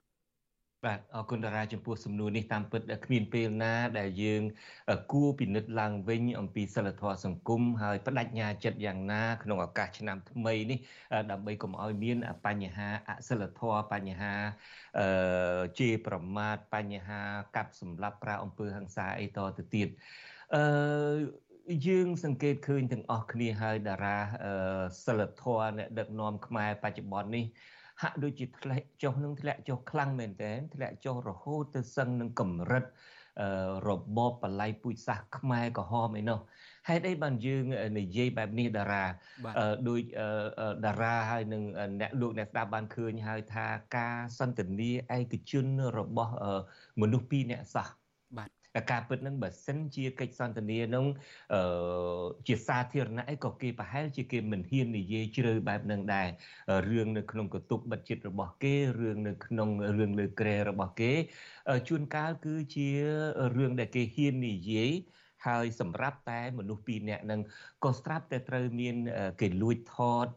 [0.86, 4.42] បាទអរគុណតារាចំពោះសំណួរនេះតាមពិតគ្មានពេលណាដែលយើង
[5.12, 10.80] គួរពិនិត្យឡើងវិញអំពីសិលធម៌សង្គមហើយបដិញ្ញាចិត្តយ៉ាងណាក្នុងឱកាសឆ្នាំថ្មីនេះ
[11.32, 14.34] ដើម្បីកុំឲ្យមានបញ្ហាអសិលធម៌បញ្ហា
[15.00, 17.22] អឺជេរប្រមាថបញ្ហា
[17.56, 19.88] កាប់សម្លាប់ប្រាអំពើហិង្សាអីតទៅទៀត
[20.56, 21.48] អឺ
[21.88, 24.18] យើងសង្កេតឃើញទាំងអស់គ្នាហើយតារា
[25.06, 27.46] សិលធម៌អ្នកដឹកនាំខ្មែរបច្ចុប្បន្ននេះ
[28.02, 32.84] ហាក់ដូចជាធ្លាក់ចុះនឹងធ្លាក់ចុះខ្លាំងមែនទែនធ្លាក់ចុះរហូតទៅសឹងនឹងកម្រិត
[33.88, 36.40] របបបល័យពូជសាសន៍ខ្មែរក្រហមអីនោះ
[36.88, 37.64] ហេតុអីបានយើង
[38.00, 39.04] និយាយបែបនេះតារា
[39.90, 40.00] ដោយ
[40.86, 41.64] តារាហើយនឹង
[42.02, 43.66] អ្នកលោកអ្នកស្ដាប់បានឃើញហើយថា
[43.98, 45.66] ការសន្ទនាឯកជន
[45.98, 46.34] របស់
[47.02, 47.88] មនុស្សពីរអ្នកសោះ
[48.78, 51.06] បាទការពិតនឹងបើសិនជាកិច្ចសន្ទនានឹង
[51.54, 51.62] អឺ
[52.48, 56.28] ជាសាធារណៈអីក៏គេប្រហែលជាគេមិនហ៊ាននិយាយជ្រៅបែបនឹងដែរ
[56.90, 61.14] រឿងនៅក្នុងកតុបបិទចិត្តរបស់គេរឿងនៅក្នុងរឿងលើក្រែរបស់គេ
[61.88, 62.90] ជួនកាលគឺជា
[63.58, 64.92] រឿងដែលគេហ៊ាននិយាយ
[65.48, 67.42] ហើយសម្រាប់តែមនុស្សពីរនាក់នឹង
[67.84, 68.96] ក៏ស្រាប់តែត្រូវមាន
[69.42, 70.28] គេលួចថត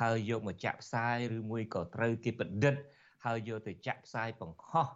[0.00, 2.74] ហើយយកមកចាក់ផ្សាយឬមួយក៏ត្រូវគេប្រឌិត
[3.24, 4.88] ហើយយកទៅចាក់ផ្សាយបង្ហោះ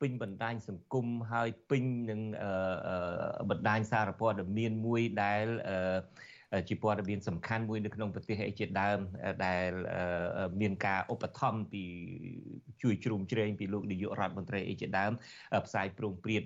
[0.00, 2.20] ពេញបណ្ដាញសង្គមហើយពេញនឹង
[3.50, 5.44] បណ្ដាញសារព័ត៌មានមួយដែល
[6.68, 8.98] ជាព័ត៌មានសំខាន់មួយនៅក្នុងប្រទេសអីជាដើម
[9.46, 9.70] ដែល
[10.60, 11.84] មានការឧបត្ថម្ភពី
[12.82, 15.12] ជួយជ្រោមជ្រែងពីលោកនាយករដ្ឋមន្ត្រីអីជាដើម
[15.66, 16.42] ផ្សាយប្រងព្រាត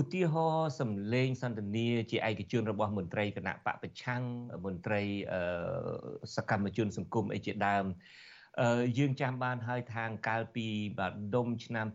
[0.00, 4.22] ឧទាហរណ៍សម្លេងសន្ទនាជាឯកជនរបស់មន្ត្រីគណៈបពប្រឆាំង
[4.64, 5.02] មន្ត្រី
[6.36, 7.84] សកម្មជនសង្គមអីជាដើម
[8.98, 10.66] យើងចាំបានហើយខាងកាលពី
[10.98, 11.86] បាទដុំឆ្នាំ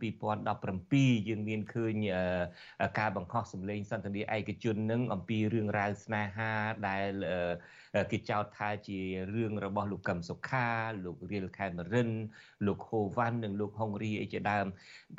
[0.60, 1.94] 2017យើងមានឃើញ
[3.00, 6.52] ការបង្ខំសម្លេងសន្ទនាឯកជននឹងអំពីរឿងរ៉ាវស្នេហា
[6.88, 7.10] ដែល
[8.12, 9.00] គេចោទថាជា
[9.34, 10.68] រឿងរបស់លោកកឹមសុខា
[11.06, 12.10] លោករៀលខេមរិន
[12.68, 14.66] លោកហូវ៉ាន់និងលោកហុងរីអីជាដើម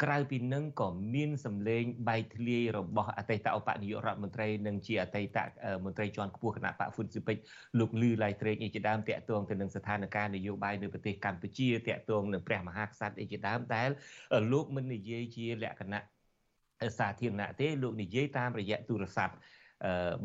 [0.03, 5.39] ក្រៅពីនឹងក៏មានសម្លេងបែកធ្លាយរបស់អតីតឧបនាយករដ្ឋមន្ត្រីនិងជាអតីត
[5.85, 7.37] មន្ត្រីជាន់ខ្ពស់គណៈបកហ្វុនស៊ីពេច
[7.79, 13.91] លោកលឺឡៃត្រេកអីជាដើមតាក់ទងទៅនឹងស្ថានភាពនយោបាយនៅប្រទេសកម្ពុជាតាក់ទងនឹងព្រះមហាក្សត្រអីជាដើមដែល
[14.53, 16.01] លោកមិននិយាយជាលក្ខណៈ
[16.99, 19.60] សាធារណៈទេលោកនិយាយតាមរយៈទូរស័ព្ទអឺ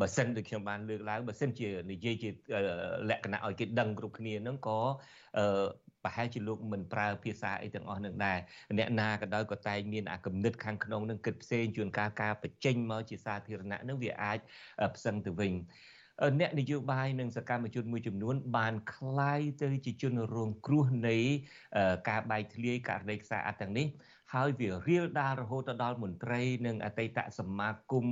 [0.01, 2.29] បើសិនដូចខ្ញុំបានលើកឡើងបើសិនជានិយាយជា
[3.11, 4.79] លក្ខណៈឲ្យគេដឹងគ្រប់គ្នាហ្នឹងក៏
[5.39, 5.47] អឺ
[6.05, 8.39] ប្រហែលជាលោកមិនប្រើភាសាអីទាំងអស់នឹងដែរ
[8.79, 14.39] អ្នកណាក៏ដោយក៏តែងមានអាគំនិតខាងក្នុងនឹងគិតផ្សេងជួនកាលការបញ្ចេញមកជាសាធារណៈនឹងវាអាច
[14.97, 15.53] ផ្សឹងទៅវិញ
[16.41, 21.17] អ្នកនយោបាយនិងសកម្មជនមួយចំនួនបានคลายទៅជាជនរងគ្រោះនៃ
[22.09, 23.87] ការបែកធ្លាយករណីខ្សែអត្តទាំងនេះ
[24.35, 28.07] ហើយវារៀលដាលរហូតដល់មន្ត្រីនិងអតីតសមាគម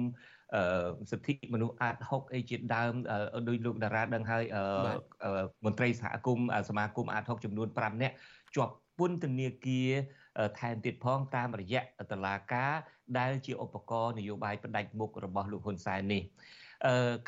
[1.11, 2.93] សិទ្ធិមនុស្សអាត6អីជាដើម
[3.47, 4.43] ដោយលោកតារាដឹងហើយ
[5.65, 8.15] មន្ត្រីសហគមន៍សមាគមអាត6ចំនួន5នាក់
[8.55, 9.89] ជាប់ពន្ធនាគារ
[10.59, 11.81] ថែមទៀតផងតាមរយៈ
[12.11, 12.73] តឡាការ
[13.17, 16.23] ដែលជាឧបករណ៍នយោបាយផ្ដាច់មុខរបស់លោកហ៊ុនសែននេះ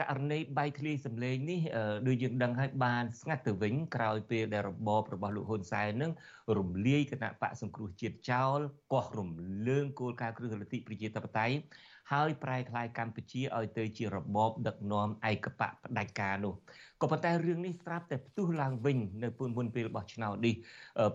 [0.02, 1.62] ករណីបែកធ្លាយសម្លេងនេះ
[2.08, 6.12] ដូចយើងដឹងហើយបានស្ងាត់ទៅវិញក្រោយពេលដែលរបបរបស់លោកហ៊ុនសែននឹង
[6.58, 8.60] រំលាយគណៈបកសង្គ្រោះជាតិចោល
[8.94, 9.30] កោះរំ
[9.68, 11.56] លើងគោលការណ៍គ្រឹះលទ្ធិប្រជាធិបតេយ្យ
[12.12, 16.54] ហើយប្រែក្លាយកម្ពុជាឲ្យទៅជារបបដឹកនាំឯកបកផ្ដាច់ការនោះ
[17.02, 20.56] ក៏ប៉ុន្តែរឿងនេះស្រាប់តែផ្ទុះឡើងវិញនៅពុនមុនពេលរបស់ឆ្នោតនេះ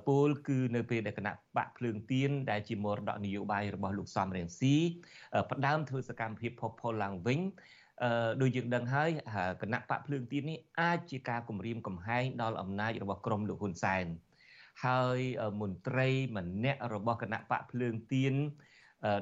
[0.07, 4.74] ពលគឺនៅពេលដែលគណៈបកភ្លើងទៀនដែលជាមរតកនយោបាយរបស់លោកសំរងស៊ី
[5.51, 7.41] ផ្ដើមធ្វើសកម្មភាពផុសផុលឡើងវិញ
[8.03, 9.09] អឺដូចយើងដឹងហើយ
[9.62, 14.07] គណៈបកភ្លើងទៀននេះអាចជាការគម្រាមកំហែងដល់អំណាចរបស់ក្រមលោកហ៊ុនសែន
[14.84, 15.18] ហើយ
[15.61, 18.34] មន្ត្រីម្នាក់របស់គណៈបកភ្លើងទៀន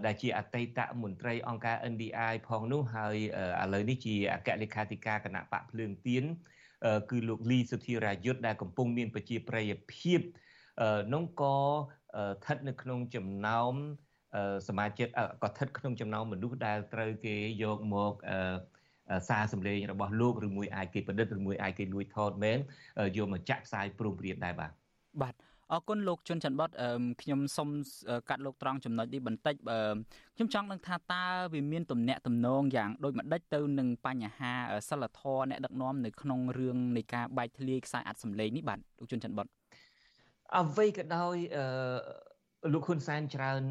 [0.06, 3.16] ដែលជាអតីតមន្ត្រីអង្គការ NDI ផងនោះហើយ
[3.62, 6.24] ឥឡូវនេះជាអគ្គលេខាធិការគណៈបកភ្លើងទៀន
[7.10, 10.20] គឺលោកលីសុធិរាយុទ្ធដែលកំពុងមានប្រជាប្រិយភាព
[11.14, 13.74] នោះក៏ស្ថិតនៅក្នុងចំណោម
[14.68, 15.08] សមាជិក
[15.42, 18.12] ក៏ស្ថិតក្នុងចំណោមមនុស្សដែលត្រូវគេយកមក
[19.28, 22.58] សារសម្លេងរបស់លោកឬមួយអាចគេប្រឌិតឬមួយអាចគេលួចថតមែន
[23.16, 24.70] យកមកចាក់ផ្សាយព្រមព្រៀងដែរបាទ
[25.22, 25.34] បាទ
[25.72, 26.70] អរគុណលោកជុនច័ន្ទបត
[27.22, 27.68] ខ្ញុំសូម
[28.28, 29.54] កាត់លោកត្រង់ចំណុចនេះបន្តិច
[30.36, 31.24] ខ្ញុំចង់ដឹងថាតើ
[31.54, 34.52] វាមានទំនាក់ទំនងយ៉ាងដូចម្ដេចទៅនឹងបញ្ហា
[34.88, 39.46] សិលធម៌អ្នកដឹកនាំនៅក្នុងរឿងនៃការបែកធ្លាយខ្សែអត្ថសម្លេងនេះបាទលោកជុនច័ន្ទបត
[40.56, 41.36] អ្វីក៏ដោយ
[42.72, 43.62] លោកហ៊ុនសែនច្រើន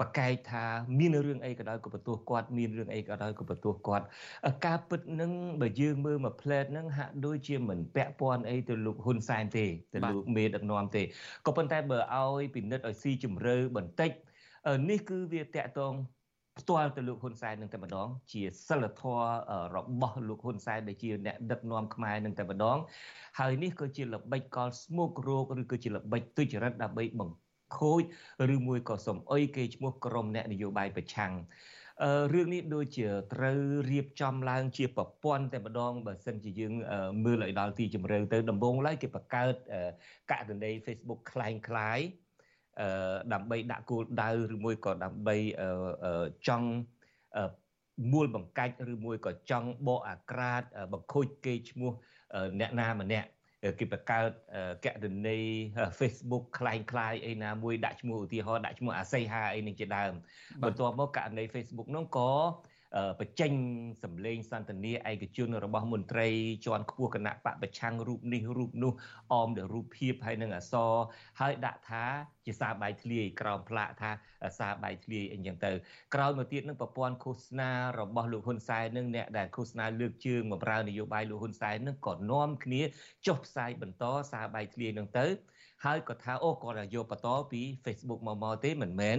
[0.00, 0.64] ប្រកែកថា
[0.98, 4.04] មានរឿងអីក៏ដោយក៏បន្ទោសគាត់មានរឿងអីក៏ដោយក៏បន្ទោសគាត់
[4.66, 11.02] ការពិតនឹងបើយើងមើលមកផ្លែតនឹងហាក់ដូចជាមិនពាក់ព័ន្ធអីទៅលោកហ៊ុនសែនទេទៅលោកមេដឹកនាំទេ
[11.46, 14.10] ក៏ប៉ុន្តែបើឲ្យពិនិត្យឲ្យស៊ីជម្រៅបន្តិច
[14.90, 15.94] នេះគឺវាតកតង
[16.59, 19.23] ផ្ទាល់ទៅលោកហ៊ុនសែននឹងតែម្ដង ជាសិលធម៌
[19.75, 22.77] របស់លោកហ៊ុនសែនដែលជាអ្នកដឹកនាំខ្មែរនឹងតែម្ដង
[23.39, 28.01] ហើយនេះក៏ជាល្បិចកលស្មុគរោគឬក៏ជាល្បិចទុច្ចរិតដើម្បីបង្ខូច
[28.55, 31.33] ឬមួយក៏សំអុយគេឈ្មោះក្រុមអ្នកនយោបាយប្រឆាំង
[32.03, 33.59] អឺរឿងនេះដូចជាត្រូវ
[33.91, 36.73] រៀបចំឡើង ជាប្រព័ន្ធតែម្ដងបើសិនជាយើង
[37.23, 39.55] មើលឲ្យដល់ទីជម្រៅទៅដំបូងឡើយគេបង្កើត
[40.31, 42.22] កណ្ដី Facebook คล้ายคล้ายអឺ
[43.33, 45.35] ដើម្បីដាក់គោលដៅឬមួយក៏ដើម្បី
[46.47, 46.69] ចង់
[48.11, 50.63] មូលបង្កាច់ឬមួយក៏ចង់បកអាក្រាត
[50.93, 51.91] បង្ខូចគេឈ្មោះ
[52.59, 53.27] អ្នកណាម្នាក់
[53.79, 54.29] គេបង្កើត
[54.85, 55.39] កណនី
[55.99, 60.11] Facebook คล้ายคล้ายអីណាមួយដាក់ឈ្មោះឧទាហរណ៍ដាក់ឈ្មោះអាស័យហាអីនឹងជាដើម
[60.63, 62.29] បន្ទាប់មកករណី Facebook នោះក៏
[63.20, 63.52] បញ្ចេញ
[64.02, 66.28] សម្លេងសន្ទនាឯកជនរបស់មន្ត្រី
[66.66, 68.92] ជាន់ខ្ពស់គណៈបកប្រឆាំងរូបនេះរូបនោះ
[69.32, 70.92] អមដោយរូបភាពហើយនឹងអសរ
[71.40, 72.04] ហើយដាក់ថា
[72.46, 74.10] ជាសារបាយធ្លាយក្រោមផ្លាកថា
[74.58, 75.72] សារបាយធ្លាយអីចឹងទៅ
[76.14, 77.70] ក្រោយមកទៀតនឹងប្រព័ន្ធឃោសនា
[78.00, 82.82] របស់លោកហ៊ុនសែននឹងអ្នកដែលឃោសនាលើកជើងបម្រើនយោបាយលោកហ៊ុនសែននឹងក៏នាំគ្នា
[83.26, 85.26] ចុះផ្សាយបន្តសារបាយធ្លាយនឹងទៅ
[85.84, 89.18] ហើយក៏ថាអូគាត់យកបន្តពី Facebook មកមកទេមិនមែន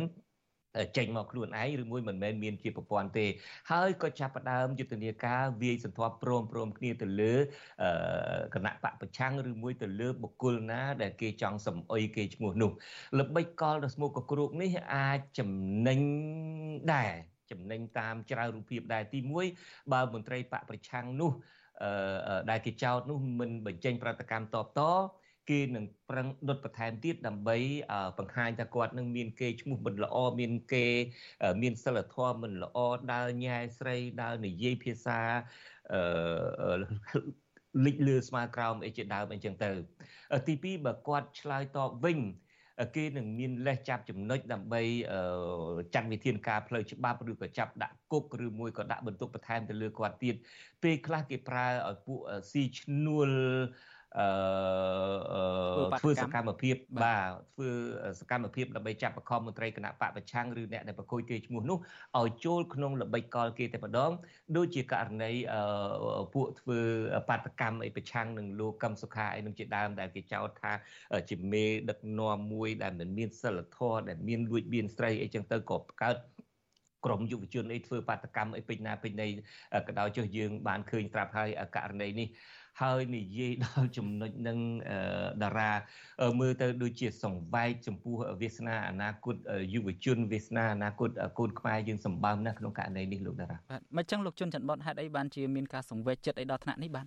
[0.98, 3.26] ចេញមកខ្លួនឯងឬមួយមិនមែនមានជាប្រព័ន្ធទេ
[3.72, 7.34] ហើយក៏ចាប់ផ្ដើមយុទ្ធនាការវាយសន្ធាប់ព្រមព្រមគ្នាទៅលើ
[8.56, 12.72] គណៈបកប្រឆាំងឬមួយទៅលើបុគ្គលណា ដែលគេចង់សំអុយគេឈ្មោះនោះ
[13.20, 15.52] ល្បិចកលដ៏ស្មុគកគ្រូកនេះអាចចំ
[15.88, 16.00] ណេញ
[16.94, 17.14] ដែរ
[17.52, 19.20] ចំណេញតាមច្រើនរូបភាពដែរទី
[19.56, 21.32] 1បើមន្ត្រីបកប្រឆាំងនោះ
[22.50, 24.82] ដែលគេចោទនោះមិនបញ្ចេញប្រតិកម្មតបត
[25.50, 27.58] គេនឹងប្រឹងដុតបន្ថែមទៀតដើម្បី
[28.20, 30.86] បង្ហាញថាគាត់នឹងមានគេឈ្មោះមិនល្អមានគេ
[31.62, 32.78] មានសិលធម៌មិនល្អ
[33.14, 35.20] ដើរញ៉ែស្រីដើរនិយាយភាសា
[35.94, 36.78] អឺ
[37.86, 39.70] លិចលឺស្មើក្រោមអីជាដើមអីចឹងទៅ
[40.48, 42.20] ទី2បើគាត់ឆ្លើយតបវិញ
[42.96, 44.82] គេនឹងមានលេសចាប់ចំណុចដើម្បី
[45.94, 50.36] ចាត់វិធានការផ្លូវច្បាប់ឬក៏ចាប់ដាក់គុកឬមួយក៏ដាក់បន្ទុកបន្ថែមទៅលើគាត់ទៀត
[50.84, 52.20] ពេលខ្លះគេប្រើឲ្យពួក
[52.52, 53.30] ស៊ីឈ្នួល
[54.20, 54.28] អឺ
[56.00, 57.70] ធ្វើសកម្មភាពបាទធ្វើ
[58.20, 61.78] សកម្មភាពដើម្បីចាប់បង្ខំមន្ត្រីគណៈបកប្រឆាំងឬអ្នកដែលប្រកួតគេឈ្មោះនោះ
[62.20, 64.12] ឲ្យចូលក្នុងល្បិចកលគេតែម្ដង
[64.58, 65.32] ដូចជាករណី
[66.34, 66.80] ពួកធ្វើ
[67.30, 70.72] បាតកម្មអីប្រឆាំងនឹងលោកកឹមសុខាអីនឹងជាដើមដែលគេចោទថា
[71.30, 76.18] ជាមេដឹកនាំមួយដែលមិនមានសិលធម៌ដែលមានលួចបៀនស្រីអីចឹងទៅក៏កើត
[77.06, 79.28] ក្រមយុវជនអីធ្វើបាតកម្មអីពេញណាពេញណី
[79.88, 82.28] ក៏ដោយចុះយើងបានឃើញត្រាប់ហើយករណីនេះ
[82.82, 84.60] ហើយនិយាយដល់ចំណុចនឹង
[85.44, 85.72] តារា
[86.40, 89.36] មើលទៅដូចជាសង្វែកចំពោះវាសនាអនាគត
[89.74, 91.10] យុវជនវាសនាអនាគត
[91.40, 97.06] កូនខ្មែរយើងសម្បើមណាស់ក្នុងករណីនេះលោកតារាបាទមិនចឹងលោកជុនច័ន្ទបតហេតុអីបានជាមានការសង្វេគចិត្តអីដល់ថ្នាក់នេះបាន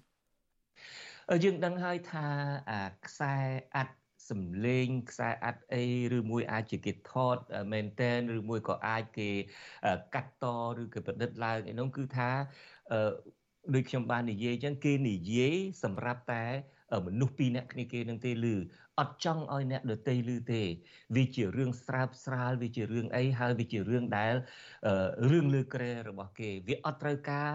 [1.45, 2.27] យើងដឹងហើយថា
[2.71, 3.35] អាខ្សែ
[3.77, 3.95] អាត់
[4.31, 5.85] សំលេងខ្សែអាត់អី
[6.19, 7.37] ឬមួយអាចជាគេថត
[7.73, 9.31] មែនតែនឬមួយក៏អាចគេ
[10.14, 10.47] កាត់ត
[10.81, 12.31] ឬគេប្រឌិតឡើងឯនោះគឺថា
[13.75, 16.45] ដូចខ្ញុំបាននិយាយចឹងគេនិយាយសម្រាប់តែ
[17.07, 18.47] មនុស្សពីរនាក់គ្នាគេនឹងទេឮ
[18.99, 20.62] អត់ចង់ឲ្យអ្នកដទៃឮទេ
[21.16, 24.34] វាជារឿងស្រើបស្រាលវាជារឿងអីហើយវាជារឿងដែល
[25.30, 27.51] រឿងលើក្រែរបស់គេ វាអត់ត្រូវការ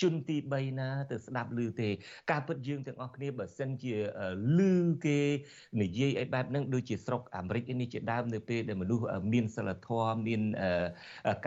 [0.00, 1.88] ជនទី3ណាទៅស្ដាប់ឮទេ
[2.30, 3.94] ការពិតយើងទាំងអស់គ្នាបើសិនជា
[4.58, 4.60] ឮ
[5.06, 5.20] គេ
[5.82, 10.42] និយាយឲ្យបែបហ្នឹងដូចជាស្រុកអាមេរិកនេះជាដើមនៅពេលដែលមនុស្សមានសិលធម៌មាន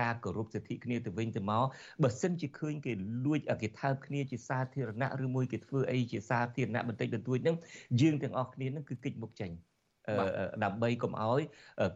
[0.02, 1.66] ការគោរពសិទ្ធិគ្នាទៅវិញទៅមក
[2.04, 2.94] បើសិនជាឃើញគេ
[3.26, 7.58] លួចគេថើបគ្នាជាសាធារណៈឬមួយគេធ្វើអីជាសាធារណៈបន្តិចបន្តួចហ្នឹង
[8.02, 9.52] យើងទាំងអស់គ្នាហ្នឹងគឺកិច្ចមុខចេញ
[10.64, 11.42] ដើម្បីកុំឲ្យ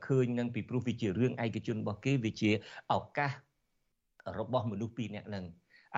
[0.07, 2.51] ឃើញនឹងពីព្រោះវាជារឿងឯកជនរបស់គេវាជា
[2.93, 3.31] ឱកាស
[4.39, 5.45] របស់មនុស្សពីរនាក់ហ្នឹង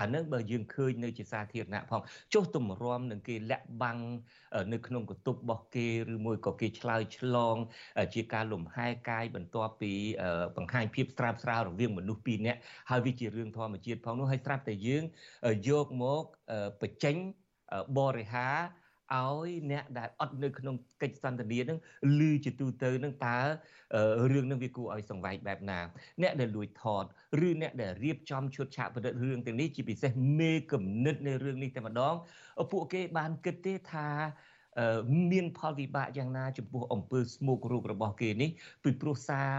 [0.00, 2.00] អានឹងបើយើងឃើញនៅជាសាធារណៈផង
[2.34, 3.98] ចុះទម្រាំនឹងគេលាក់បាំង
[4.72, 7.56] នៅក្នុងកតុបរបស់គេឬមួយក៏គេឆ្លើយឆ្លង
[8.14, 9.92] ជាការលំហែកាយបន្ទាប់ពី
[10.56, 12.58] បង្ហាញភាពស្រាបស្រាលរវាងមនុស្សពីរនាក់
[12.90, 15.04] ហើយវាជារឿងធម្មជាតិផងនោះហើយស្រាប់តែយើង
[15.68, 16.22] យកមក
[16.82, 17.16] បញ្ចេញ
[17.98, 18.56] បរិហារ
[19.20, 21.78] ឲ្យអ្នកដែលអត់នៅក្នុងកិច្ចសន្ទនានឹង
[22.20, 23.38] ឮជាទូទៅនឹងតើ
[24.32, 25.80] រឿងនឹងវាគួរឲ្យសង្វេគបែបណា
[26.22, 27.04] អ្នកដែលលួចថត
[27.46, 30.10] ឬអ្នកដែលរៀបចំឈុតឆាកប្រឌិតរឿងទាំងនេះជាពិសេស
[30.40, 32.14] មេគំនិតនៃរឿងនេះតែម្ដង
[32.72, 34.08] ពួកគេបានគិតទេថា
[35.32, 38.50] មានផលវិបាកយ៉ាងណាចំពោះអំពើស្មោករូបរបស់គេនេះ
[38.84, 39.50] ពីព្រោះសារ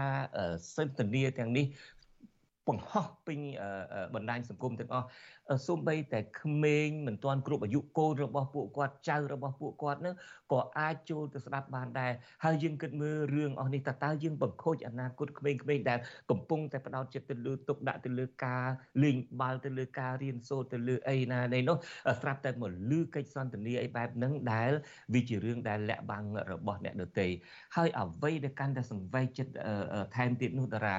[0.76, 1.66] សន្ទនាទាំងនេះ
[2.68, 3.38] បង្ហោះពេញ
[4.14, 5.06] បណ្ដាញសង្គមទាំងអស់
[5.66, 10.14] សូម្បីតែក្មេងមិនទាន់គ្រប់អាយុកូនរបស់ពួកគាត់ចៅរបស់ពួកគាត់នឹង
[10.52, 12.12] ក៏អាចចូលទៅស្ដាប់បានដែរ
[12.44, 15.98] ហើយយើងគិតមើលរឿងអស់នេះតើតើយើងបង្ខូចអនាគតក្មេងៗដែល
[16.30, 18.64] កំពុងតែផ្ដោតចិត្តទៅលើទុកដាក់ទៅលើការ
[19.02, 21.76] លេងបាល់ទៅលើការរៀនសូត្រទៅលើអីណានៃនោះ
[22.20, 24.70] ស្រាប់តែមកលឺកិច្ចសន្ទនាអីបែបហ្នឹងដែល
[25.14, 27.26] វាជារឿងដែលលាក់បាំងរបស់អ្នកដទៃ
[27.76, 29.52] ហើយអ្វីដែលកាន់តែសង្វេគចិត្ត
[30.16, 30.96] ថែមទៀតនោះតារា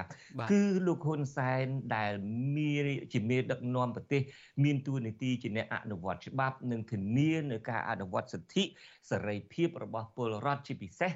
[0.52, 1.66] គឺលោកហ៊ុនសែន
[1.96, 2.12] ដែល
[2.56, 4.22] មានជាមេដឹកនាំប្រទេស
[4.64, 8.64] មានតួនាទីជាអ្នកអនុវត្តច្បាប់និងធានានៅការអនុវត្តសិទ្ធិ
[9.10, 11.12] សេរីភាពរបស់ពលរដ្ឋជាពិសេស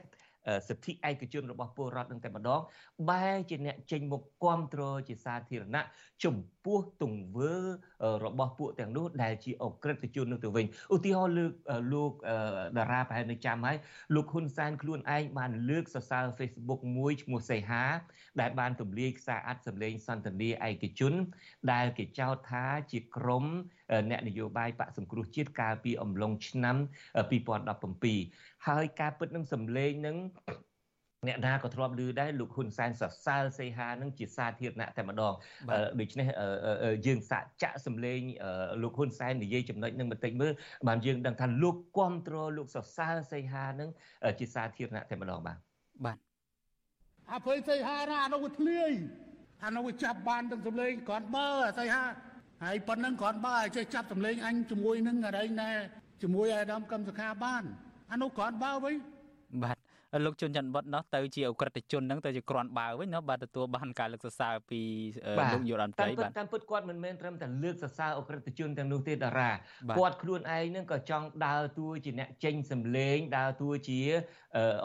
[0.69, 2.61] សិទ្ធិឯកជនរបស់ពលរដ្ឋនឹងតែម្ដង
[3.09, 5.85] បែរជាអ្នកចេញមុខគ្រប់គ្រងជាសាធារណៈ
[6.25, 7.55] ចំពោះទង្វើ
[8.25, 11.53] របស់ពួកទាំងនោះដែលជាអក្រិតជននោះទៅវិញឧទាហរណ៍លើក
[11.93, 12.13] លោក
[12.79, 13.77] តារាប្រហែលនៅចាំហើយ
[14.15, 17.85] លោកហ៊ុនសែនខ្លួនឯងបានលើកសរសើរ Facebook មួយឈ្មោះសីហា
[18.41, 21.15] ដែលបានទម្លាយខ្សែអត្ថសម្លេងសន្ទនាឯកជន
[21.73, 23.45] ដែលគេចោទថាជាក្រុម
[24.11, 26.77] អ្នកនយោបាយបកសង្គ្រោះជាតិកាលពីអំឡុងឆ្នាំ
[27.71, 30.17] 2017ហើយការពិតនឹងសម្លេងនឹង
[31.29, 35.35] អ្នកណាក៏ធ្លាប់ឮដែរលោកហ៊ុនសែនសរសើរសេហានឹងជាសាធារណៈតែម្ដង
[36.01, 36.27] ដូច្នេះ
[37.07, 38.21] យើងសាកចាក់សម្លេង
[38.83, 40.53] លោកហ៊ុនសែននិយាយចំណុចនឹងបន្តិចមើល
[40.89, 43.91] បានយើងដឹងថាលោកគ្រប់គ្រងលោកសរសើរសេហានឹង
[44.41, 45.57] ជាសាធារណៈតែម្ដងបាទ
[46.05, 46.17] បាទ
[47.33, 48.93] អាភ័យសេហាណាអានោះវាធ្លាយ
[49.65, 51.49] អានោះវាចាប់បានទាំងសម្លេងគ្រាន់បើ
[51.79, 52.05] សេហា
[52.65, 55.71] ហើយប៉ុណ្ណឹងគ្រាន់បើឲ្យចេះចាប់សម្លេងអញជាមួយនឹងអរិញណែ
[56.23, 57.63] ជាមួយអាដាមកឹមសុខាបាន
[58.13, 58.95] អានោះគ្រាន់បើវិញ
[59.65, 59.80] បាទ
[60.25, 64.81] លោកជុនច័ន្ទវត្តនោះទៅជាអក្រិតជនហ្នឹងទៅជាក្រាន់បាវវិញណាបាទទទួលបានការលើកសរសើរពី
[65.53, 69.51] លោកយុរ៉ាន់តៃបាទតាមពិតគាត់មិនមែនត្រឹមតែលើកសរសើរអក្រិតជនទាំងនោះទេតារា
[69.99, 74.01] គាត់ខ្លួនឯងហ្នឹងក៏ចង់ដើរតួជាអ្នកចេញសម្លេងដើរតួជា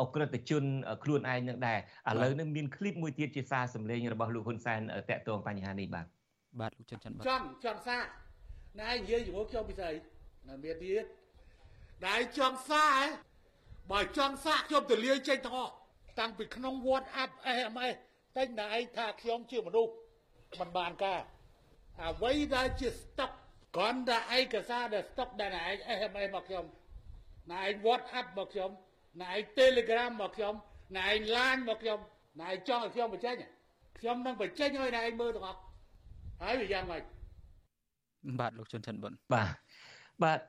[0.02, 0.64] អក្រិតជន
[1.04, 6.06] ខ្លួនឯងហ្នឹងដែរឥឡូវនេះមានឃ្លីបមួយទៀតជាសារសម្លេងរបស់លោកហ៊ុនសែនតកតងបញ្ហានេះបាទ
[6.60, 7.98] បាទលោកច័ន្ទច័ន្ទបាទច័ន្ទច័ន្ទសា
[8.80, 9.94] ណែនិយាយជាមួយខ្ញុំពីស្អី
[10.48, 11.06] ណាមានទៀត
[12.06, 13.35] ណែច័ន្ទសាហ៎
[13.92, 15.74] បើចង់សាខ្ញុំទៅលាយចេញទាំងអស់
[16.20, 17.96] តាំងពីក្នុង WhatsApp SMS
[18.38, 19.92] តែងតែឯងថាខ្ញុំជាមនុស្ស
[20.60, 21.22] មិនបានការ
[22.02, 23.32] អ្វីដែលជា stock
[23.76, 26.66] គ្រាន់តែឯកសារដែល stock ដែលឯង SMS មកខ្ញុំ
[27.52, 28.72] ណែឯង WhatsApp មកខ្ញុំ
[29.22, 30.54] ណែឯង Telegram មកខ្ញុំ
[30.98, 32.00] ណែឯង Line មកខ្ញុំ
[32.42, 33.36] ណែឯងចង់ឲ្យខ្ញុំបញ្ចេញ
[34.00, 35.60] ខ្ញុំនឹងបញ្ចេញឲ្យណែឯងមើលទាំងអស់
[36.42, 37.04] ហើយវាយ៉ាងម៉េច
[38.40, 39.48] បាទលោកជុនច័ន្ទបុនបាទ
[40.24, 40.40] បាទ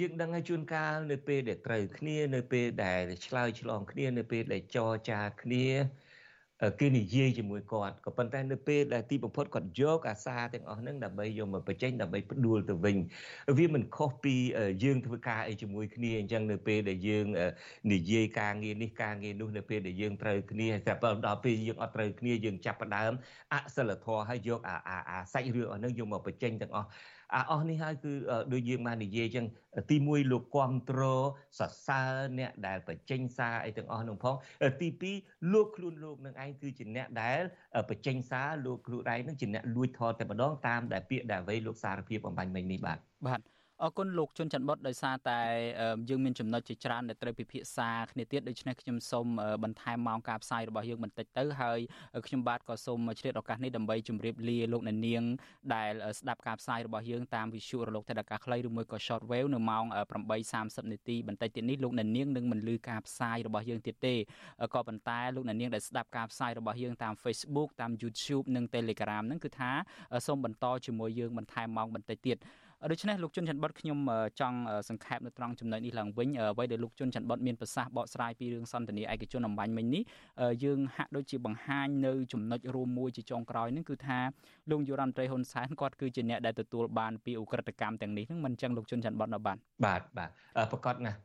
[0.00, 5.66] យើងដឹងហើយជួនកាលនៅពេលដែលត្រូវគ្នានៅពេលដែលឆ្លើយឆ្លងគ្នានៅពេលដែលចរចាគ្នា
[6.80, 12.96] គេនិយាយជាមួយគាត់ក៏ប៉ុន្តែនៅពេលដែលទីបំផុតគាត់យកអាសាទាំងអស់ហ្នឹងដើម្បីយកមកបញ្ចេញដើម្បីផ្ដួលទៅវិញ
[13.58, 14.34] វាមិនខុសពី
[14.84, 17.26] យើងធ្វើការអីជាមួយគ្នាអញ្ចឹងនៅពេលដែលយើង
[17.92, 20.92] និយាយការងារនេះការងារនោះនៅពេលដែលយើងត្រូវគ្នាតែ
[21.26, 23.12] ដល់ពេលយើងអត់ត្រូវគ្នាយើងចាប់ផ្ដើម
[23.52, 24.76] អសិលធម៌ហើយយកអា
[25.10, 26.88] អាសាច់រឿងអស់ហ្នឹងយកមកបញ្ចេញទាំងអស់
[27.34, 28.12] អាអស់នេះហើយគឺ
[28.52, 29.46] ដូចយើងបាននិយាយចឹង
[29.90, 31.00] ទី1លោកគាំទ្រ
[31.58, 34.34] សរសើរអ្នកដែលបញ្ចេញសារអីទាំងអស់នោះផង
[34.80, 34.88] ទី
[35.20, 37.40] 2លោកខ្លួនលោកនឹងឯងគឺជាអ្នកដែល
[37.90, 43.40] បញ្ចេញសារលោកខ្លួនឯងនឹងជាអ្នកលួចថតតែម្ដងតាមដែលពាក្យដែលអ្វីលោកសារភាពអំបញ្ញមិញនេះបាទបាទ
[43.84, 45.40] អរគុណលោកជុនច័ន្ទបុតដោយសារតែ
[46.08, 49.26] យើងមានចំណុចជាច្រើនដែលត្រូវពិភាក្សាគ្នាទៀតដូច្នេះខ្ញុំសូម
[49.64, 51.78] បន្ថែមម៉ោងការផ្សាយរបស់យើងបន្តិចទៅហើយ
[52.26, 55.22] ខ្ញុំបាទក៏សូមឆ្លៀតឱកាសនេះដើម្បីជម្រាបលាលោកអ្នកនាង
[55.74, 59.84] ដែលស្ដាប់ការផ្សាយរបស់យើងតាមវិទ្យុរលកថេដាកាខ្លីឬមួយក៏ short wave នៅម៉ោង
[60.38, 64.14] 8:30នាទីបន្តិចទៀតនេះលោកអ្នកនាងនឹងមិនលឺការផ្សាយរបស់យើងទៀតទេ
[64.74, 69.70] ក៏ប៉ុន្តែលោកអ្នកនាងដែលស្ដាប់ការផ្សាយរបស់យើងតាម Facebook តាម YouTube និង Telegram ហ្នឹងគឺថា
[70.26, 72.38] សូមបន្តជាមួយយើងបន្ថែមម៉ោងបន្តិចទៀត
[72.88, 73.98] ដូច្នេះលោកជុនច័ន្ទបុតខ្ញុំ
[74.40, 74.58] ចង់
[74.88, 80.02] សង្ខេបនៅត្រង់ចំណុចនេះឡើងវិញអ្វីដែលលោកជុនច័ន្ទបុតមានប្រសាសន៍បកស្រាយពីរឿងសន្តានាឯកជនអំបញ្ញមិញនេះ
[80.64, 84.18] យើងហាក់ដូចជាបង្ហាញនៅចំណុចរួមមួយជាចុងក្រោយនឹងគឺថា
[84.70, 89.56] លោកយុរ៉ាន់ត្រីហ៊ុនសែនគាត់គឺជាអ្នកដែលទទួលបានពីឧក្រិដ្ឋកម្មទាំងនេះនឹងមិនចឹងលោកជុនច័ន្ទបុតនៅបាន
[89.86, 90.30] បាទបាទ
[90.72, 91.18] ប្រកាសណាស់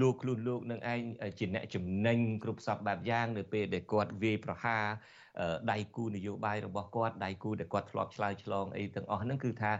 [0.00, 1.00] លោកខ្លួនលោកនឹងឯង
[1.38, 4.84] ជាអ្នកចំណេញគ្រប់សពបែបយ៉ាងនៅពេលដែលគាត់វាយប្រហារ
[5.72, 9.70] ដៃគូនយោបាយរបស់គាត់ដៃគូដែលគាត់ធ្លាប់ឆ្លើយឆ្លងអីទាំងអស់ហ្នឹងគឺថា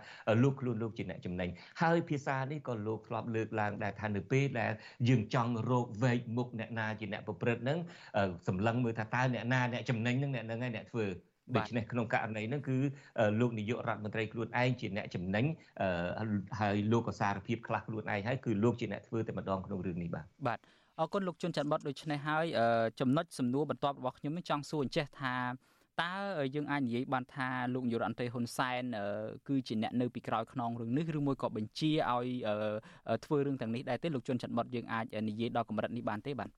[0.42, 1.48] លោកខ្លួនលោកជាអ្នកចំណេញ
[1.82, 4.72] ហើយភាសានេះក៏លោកធ្លាប់លើកឡើងដែរថានៅពេលដែល
[5.08, 7.78] យើងចង់រកវែកមុខអ្នកណាជាអ្នកប្រព្រឹត្តហ្នឹង
[8.48, 11.06] សម្លឹងមើលថាតើអ្នកណាអ្នកចំណេញហ្នឹងអ្នកហ្នឹងឯងអ្នកធ្វើ
[11.54, 12.76] ដូច្នេះក្នុងករណីហ្នឹងគឺ
[13.40, 15.44] លោកនាយករដ្ឋមន្ត្រីខ្លួនឯងជាអ្នកចំណេញ
[16.60, 20.58] ហើយលោកក៏សារភាពខ្លះខ្លួនឯងហើយគឺលោកជាអ្នកធ្វើតែម្ដងក្នុងរឿងនេះបាទបាទ
[21.00, 22.44] អរគុណលោកជុនច័ន្ទបតដូច្នេះហើយ
[23.00, 25.36] ចំណុចសំណួរបន្ទាប់របស់ខ្ញុំចង់សួរអញ្ចេះថា
[26.02, 26.14] តើ
[26.54, 28.82] យើងអាចនិយាយបានថាលោកនាយករដ្ឋមន្ត្រីហ៊ុនសែន
[29.48, 32.26] គឺជាអ្នកនៅពីក្រោយខ្នងរឿងនេះឬមួយក៏បញ្ជាឲ្យ
[33.24, 36.48] ធ្វើរឿងទាំងនេះដែរទេលោកជុនច័ន្ទបតយើងអាចនិយាយដល់កម្រិតនេះបានទេបាទ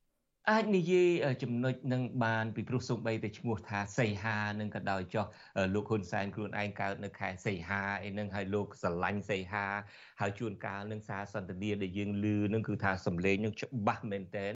[0.51, 5.26] អាចនិយាយចំណុចនឹងបានពីព្រោះសូម្បីតែឈ្មោះថាសីហានឹងក៏ដោយចុះ
[5.74, 9.66] លោកហ៊ុនសែនខ្លួនឯងកើតនៅខែសីហាអីនឹងហើយលោកស្រឡាញ់សីហា
[10.20, 14.47] ហើយជួនកាលនឹងសារសន្ទនាដែលយើងឮនឹងគឺថាសម្លេងនឹងច្បាស់មែនតើ